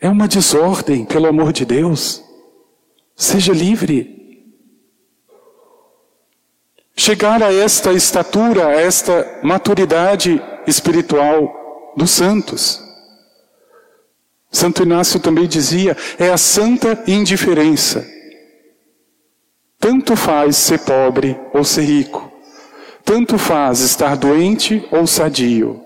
É 0.00 0.08
uma 0.08 0.26
desordem, 0.26 1.04
pelo 1.04 1.26
amor 1.26 1.52
de 1.52 1.64
Deus. 1.64 2.22
Seja 3.14 3.52
livre. 3.52 4.25
Chegar 6.98 7.42
a 7.42 7.52
esta 7.52 7.92
estatura, 7.92 8.68
a 8.68 8.72
esta 8.72 9.40
maturidade 9.42 10.42
espiritual 10.66 11.94
dos 11.94 12.10
santos. 12.10 12.82
Santo 14.50 14.82
Inácio 14.82 15.20
também 15.20 15.46
dizia: 15.46 15.94
é 16.18 16.30
a 16.30 16.38
santa 16.38 17.04
indiferença. 17.06 18.06
Tanto 19.78 20.16
faz 20.16 20.56
ser 20.56 20.80
pobre 20.80 21.38
ou 21.52 21.62
ser 21.62 21.82
rico, 21.82 22.32
tanto 23.04 23.36
faz 23.36 23.80
estar 23.80 24.16
doente 24.16 24.82
ou 24.90 25.06
sadio. 25.06 25.82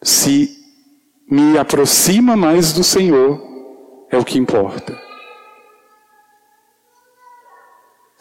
Se 0.00 0.56
me 1.28 1.58
aproxima 1.58 2.36
mais 2.36 2.72
do 2.72 2.84
Senhor, 2.84 3.42
é 4.10 4.16
o 4.16 4.24
que 4.24 4.38
importa. 4.38 5.09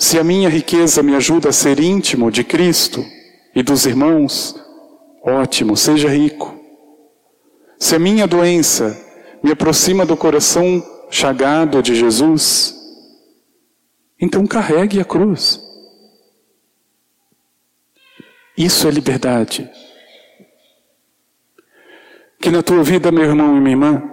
Se 0.02 0.18
a 0.18 0.24
minha 0.24 0.48
riqueza 0.48 1.04
me 1.04 1.14
ajuda 1.14 1.50
a 1.50 1.54
ser 1.54 1.78
íntimo 1.78 2.32
de 2.32 2.42
Cristo 2.42 3.06
e 3.54 3.62
dos 3.62 3.86
irmãos, 3.86 4.56
ótimo, 5.22 5.76
seja 5.76 6.08
rico. 6.08 6.58
Se 7.78 7.96
a 7.96 8.00
minha 8.00 8.26
doença 8.26 8.98
me 9.44 9.52
aproxima 9.52 10.06
do 10.06 10.16
coração 10.16 10.82
chagado 11.12 11.84
de 11.84 11.96
Jesus, 11.96 12.74
então 14.18 14.48
carregue 14.48 15.02
a 15.02 15.06
cruz. 15.06 15.60
Isso 18.58 18.88
é 18.88 18.92
liberdade. 18.92 19.70
Que 22.40 22.50
na 22.50 22.64
tua 22.64 22.84
vida, 22.84 23.12
meu 23.12 23.26
irmão 23.26 23.58
e 23.58 23.60
minha 23.60 23.72
irmã, 23.72 24.04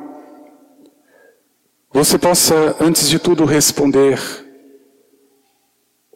você 1.93 2.19
possa, 2.19 2.77
antes 2.81 3.09
de 3.09 3.21
tudo, 3.21 3.45
responder, 3.45 4.46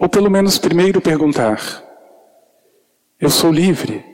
ou 0.01 0.09
pelo 0.09 0.29
menos 0.29 0.59
primeiro 0.59 1.01
perguntar: 1.01 1.61
Eu 3.21 3.31
sou 3.31 3.53
livre? 3.53 4.11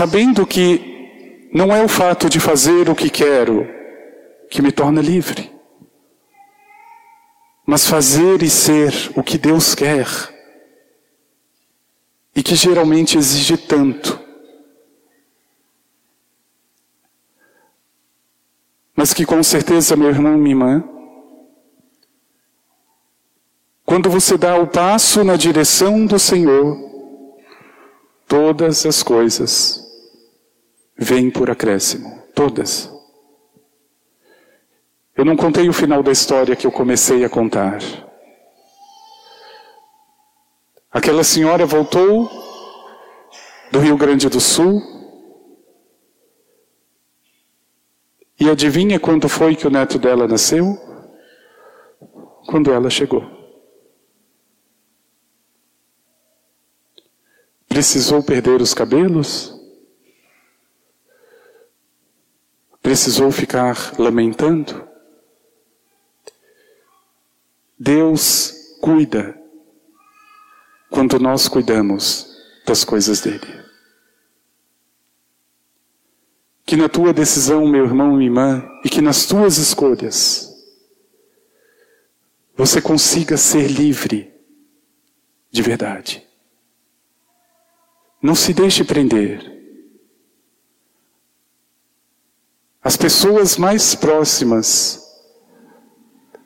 sabendo 0.00 0.46
que 0.46 1.48
não 1.52 1.74
é 1.74 1.84
o 1.84 1.88
fato 1.88 2.30
de 2.30 2.38
fazer 2.38 2.88
o 2.88 2.94
que 2.94 3.10
quero 3.10 3.68
que 4.48 4.62
me 4.62 4.72
torna 4.72 5.02
livre, 5.02 5.52
mas 7.66 7.86
fazer 7.86 8.42
e 8.42 8.48
ser 8.48 8.92
o 9.16 9.22
que 9.22 9.36
Deus 9.36 9.74
quer 9.74 10.06
e 12.34 12.42
que 12.42 12.54
geralmente 12.54 13.18
exige 13.18 13.56
tanto. 13.56 14.18
Mas 18.94 19.12
que 19.12 19.26
com 19.26 19.42
certeza, 19.42 19.96
meu 19.96 20.08
irmão, 20.08 20.38
minha 20.38 20.52
irmã, 20.52 20.84
quando 23.90 24.08
você 24.08 24.38
dá 24.38 24.56
o 24.56 24.68
passo 24.68 25.24
na 25.24 25.34
direção 25.36 26.06
do 26.06 26.18
Senhor, 26.18 26.90
Todas 28.30 28.86
as 28.86 29.02
coisas 29.02 29.84
vêm 30.96 31.32
por 31.32 31.50
acréscimo, 31.50 32.22
todas. 32.32 32.88
Eu 35.16 35.24
não 35.24 35.36
contei 35.36 35.68
o 35.68 35.72
final 35.72 36.00
da 36.00 36.12
história 36.12 36.54
que 36.54 36.64
eu 36.64 36.70
comecei 36.70 37.24
a 37.24 37.28
contar. 37.28 37.80
Aquela 40.92 41.24
senhora 41.24 41.66
voltou 41.66 42.30
do 43.72 43.80
Rio 43.80 43.96
Grande 43.96 44.28
do 44.28 44.40
Sul 44.40 44.80
e 48.38 48.48
adivinha 48.48 49.00
quando 49.00 49.28
foi 49.28 49.56
que 49.56 49.66
o 49.66 49.70
neto 49.70 49.98
dela 49.98 50.28
nasceu? 50.28 50.78
Quando 52.46 52.72
ela 52.72 52.88
chegou. 52.88 53.39
Precisou 57.70 58.20
perder 58.20 58.60
os 58.60 58.74
cabelos? 58.74 59.56
Precisou 62.82 63.30
ficar 63.30 63.94
lamentando? 63.96 64.88
Deus 67.78 68.76
cuida 68.80 69.40
quando 70.90 71.20
nós 71.20 71.46
cuidamos 71.46 72.26
das 72.66 72.84
coisas 72.84 73.20
dele. 73.20 73.64
Que 76.66 76.74
na 76.74 76.88
tua 76.88 77.12
decisão, 77.12 77.68
meu 77.68 77.84
irmão 77.84 78.20
e 78.20 78.24
irmã, 78.24 78.68
e 78.84 78.88
que 78.88 79.00
nas 79.00 79.26
tuas 79.26 79.58
escolhas, 79.58 80.52
você 82.56 82.82
consiga 82.82 83.36
ser 83.36 83.68
livre 83.68 84.34
de 85.52 85.62
verdade. 85.62 86.29
Não 88.22 88.34
se 88.34 88.52
deixe 88.52 88.84
prender. 88.84 89.50
As 92.82 92.96
pessoas 92.96 93.56
mais 93.56 93.94
próximas 93.94 95.00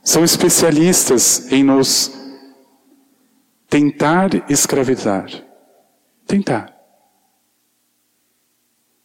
são 0.02 0.24
especialistas 0.24 1.50
em 1.50 1.62
nos 1.62 2.12
tentar 3.68 4.30
escravizar. 4.50 5.26
Tentar. 6.26 6.74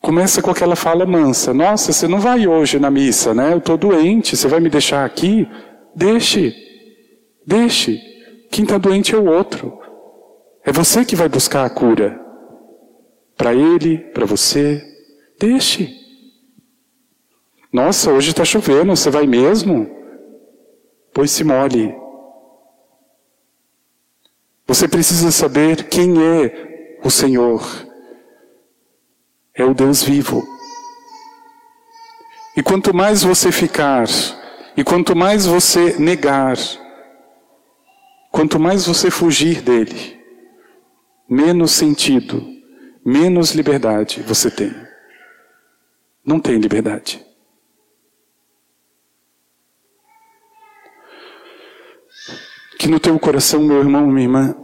Começa 0.01 0.41
com 0.41 0.51
aquela 0.51 0.75
fala 0.75 1.05
mansa: 1.05 1.53
Nossa, 1.53 1.93
você 1.93 2.07
não 2.07 2.19
vai 2.19 2.47
hoje 2.47 2.79
na 2.79 2.89
missa, 2.89 3.33
né? 3.33 3.53
Eu 3.53 3.59
estou 3.59 3.77
doente, 3.77 4.35
você 4.35 4.47
vai 4.47 4.59
me 4.59 4.69
deixar 4.69 5.05
aqui? 5.05 5.47
Deixe. 5.95 6.53
Deixe. 7.45 7.99
Quem 8.51 8.63
está 8.63 8.77
doente 8.77 9.13
é 9.13 9.17
o 9.17 9.25
outro. 9.25 9.79
É 10.63 10.71
você 10.71 11.05
que 11.05 11.15
vai 11.15 11.29
buscar 11.29 11.65
a 11.65 11.69
cura. 11.69 12.28
Para 13.39 13.53
ele, 13.53 13.99
para 13.99 14.25
você. 14.25 14.85
Deixe. 15.39 15.97
Nossa, 17.71 18.11
hoje 18.11 18.31
está 18.31 18.43
chovendo, 18.43 18.93
você 18.93 19.09
vai 19.09 19.25
mesmo? 19.25 19.89
Pois 21.13 21.31
se 21.31 21.45
molhe. 21.45 21.95
Você 24.67 24.89
precisa 24.89 25.31
saber 25.31 25.87
quem 25.87 26.15
é 26.21 26.99
o 27.01 27.09
Senhor. 27.09 27.63
É 29.53 29.63
o 29.63 29.73
Deus 29.73 30.03
vivo. 30.03 30.45
E 32.57 32.61
quanto 32.61 32.93
mais 32.93 33.23
você 33.23 33.53
ficar, 33.53 34.05
e 34.75 34.83
quanto 34.83 35.15
mais 35.15 35.45
você 35.45 35.97
negar, 35.97 36.57
quanto 38.33 38.59
mais 38.59 38.85
você 38.85 39.09
fugir 39.09 39.61
dele, 39.61 40.19
menos 41.29 41.71
sentido, 41.71 42.58
menos 43.05 43.51
liberdade 43.51 44.21
você 44.21 44.49
tem. 44.51 44.73
Não 46.25 46.39
tem 46.39 46.57
liberdade. 46.57 47.25
Que 52.77 52.87
no 52.87 52.99
teu 52.99 53.17
coração, 53.19 53.61
meu 53.61 53.79
irmão, 53.79 54.07
minha 54.07 54.25
irmã, 54.25 54.55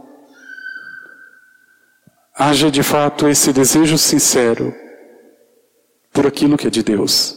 haja 2.34 2.70
de 2.70 2.82
fato 2.82 3.28
esse 3.28 3.52
desejo 3.52 3.98
sincero 3.98 4.74
por 6.12 6.26
aquilo 6.26 6.56
que 6.56 6.66
é 6.66 6.70
de 6.70 6.82
Deus. 6.82 7.34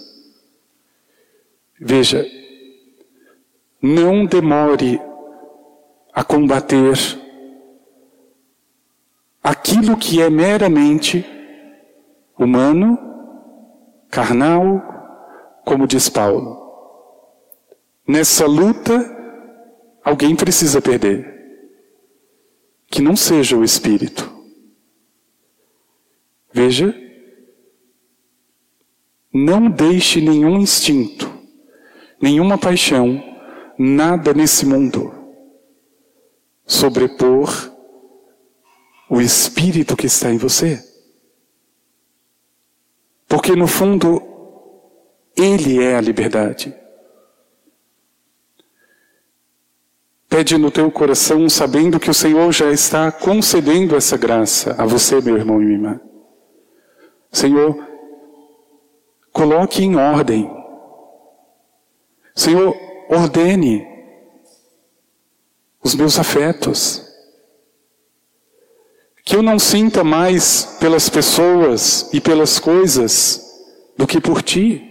Veja, 1.80 2.26
não 3.82 4.26
demore 4.26 5.02
a 6.14 6.24
combater 6.24 6.96
aquilo 9.44 9.98
que 9.98 10.22
é 10.22 10.30
meramente 10.30 11.26
humano, 12.38 12.98
carnal, 14.10 15.62
como 15.66 15.88
diz 15.88 16.10
Paulo. 16.10 16.58
Nessa 18.08 18.46
luta, 18.46 18.98
alguém 20.04 20.36
precisa 20.36 20.82
perder. 20.82 21.38
Que 22.88 23.02
não 23.02 23.16
seja 23.16 23.56
o 23.56 23.64
espírito. 23.64 24.32
Veja, 26.52 26.96
não 29.32 29.70
deixe 29.70 30.20
nenhum 30.20 30.58
instinto, 30.58 31.32
nenhuma 32.20 32.58
paixão, 32.58 33.24
nada 33.78 34.34
nesse 34.34 34.66
mundo 34.66 35.20
sobrepor 36.70 37.50
o 39.10 39.20
espírito 39.20 39.98
que 39.98 40.06
está 40.06 40.30
em 40.30 40.38
você. 40.38 40.84
Porque 43.28 43.56
no 43.56 43.68
fundo, 43.68 44.22
Ele 45.36 45.84
é 45.84 45.96
a 45.96 46.02
liberdade. 46.02 46.74
Pede 50.28 50.58
no 50.60 50.70
teu 50.70 50.92
coração, 50.92 51.50
sabendo 51.50 52.00
que 52.00 52.10
o 52.10 52.14
Senhor 52.14 52.52
já 52.52 52.72
está 52.72 53.12
concedendo 53.12 53.96
essa 53.96 54.16
graça 54.16 54.76
a 54.78 54.86
você, 54.86 55.20
meu 55.20 55.36
irmão 55.36 55.60
e 55.60 55.66
minha 55.66 55.78
irmã. 55.78 56.02
Senhor, 57.32 57.76
coloque 59.32 59.84
em 59.84 59.96
ordem. 59.96 60.50
Senhor, 62.36 62.76
ordene 63.10 63.88
os 65.84 65.96
meus 65.96 66.20
afetos. 66.20 67.09
Que 69.30 69.36
eu 69.36 69.44
não 69.44 69.60
sinta 69.60 70.04
mais 70.04 70.66
pelas 70.80 71.08
pessoas 71.08 72.10
e 72.12 72.20
pelas 72.20 72.58
coisas 72.58 73.40
do 73.96 74.08
que 74.08 74.20
por 74.20 74.42
ti. 74.42 74.82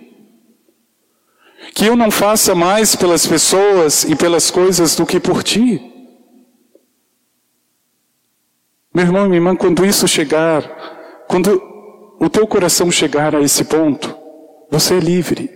Que 1.75 1.87
eu 1.87 1.97
não 1.97 2.09
faça 2.09 2.55
mais 2.55 2.95
pelas 2.95 3.27
pessoas 3.27 4.05
e 4.05 4.15
pelas 4.15 4.49
coisas 4.49 4.95
do 4.95 5.05
que 5.05 5.19
por 5.19 5.43
ti. 5.43 5.83
Meu 8.95 9.07
irmão 9.07 9.25
e 9.25 9.29
minha 9.29 9.39
irmã, 9.39 9.57
quando 9.57 9.85
isso 9.85 10.07
chegar, 10.07 10.63
quando 11.27 11.61
o 12.21 12.31
teu 12.31 12.47
coração 12.47 12.93
chegar 12.93 13.35
a 13.35 13.43
esse 13.43 13.65
ponto, 13.65 14.17
você 14.71 14.99
é 14.99 15.01
livre. 15.01 15.51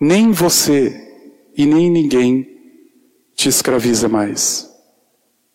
Nem 0.00 0.32
você 0.32 0.98
e 1.54 1.66
nem 1.66 1.90
ninguém 1.90 2.48
te 3.34 3.50
escraviza 3.50 4.08
mais. 4.08 4.69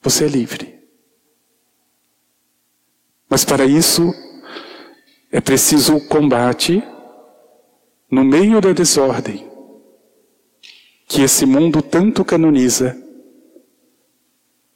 Você 0.06 0.26
é 0.26 0.28
livre. 0.28 0.80
Mas 3.28 3.44
para 3.44 3.66
isso, 3.66 4.14
é 5.32 5.42
preciso 5.42 5.96
o 5.96 6.08
combate 6.08 6.84
no 8.12 8.24
meio 8.24 8.62
da 8.62 8.72
desordem 8.72 9.50
que 11.08 11.24
esse 11.24 11.44
mundo 11.44 11.82
tanto 11.82 12.24
canoniza, 12.24 12.96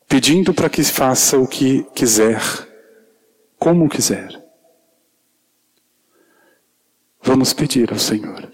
pedindo 0.08 0.52
para 0.52 0.68
que 0.68 0.84
faça 0.84 1.38
o 1.38 1.48
que 1.48 1.84
quiser, 1.94 2.42
como 3.60 3.88
quiser. 3.88 4.30
Vamos 7.22 7.54
pedir 7.54 7.94
ao 7.94 8.00
Senhor. 8.00 8.52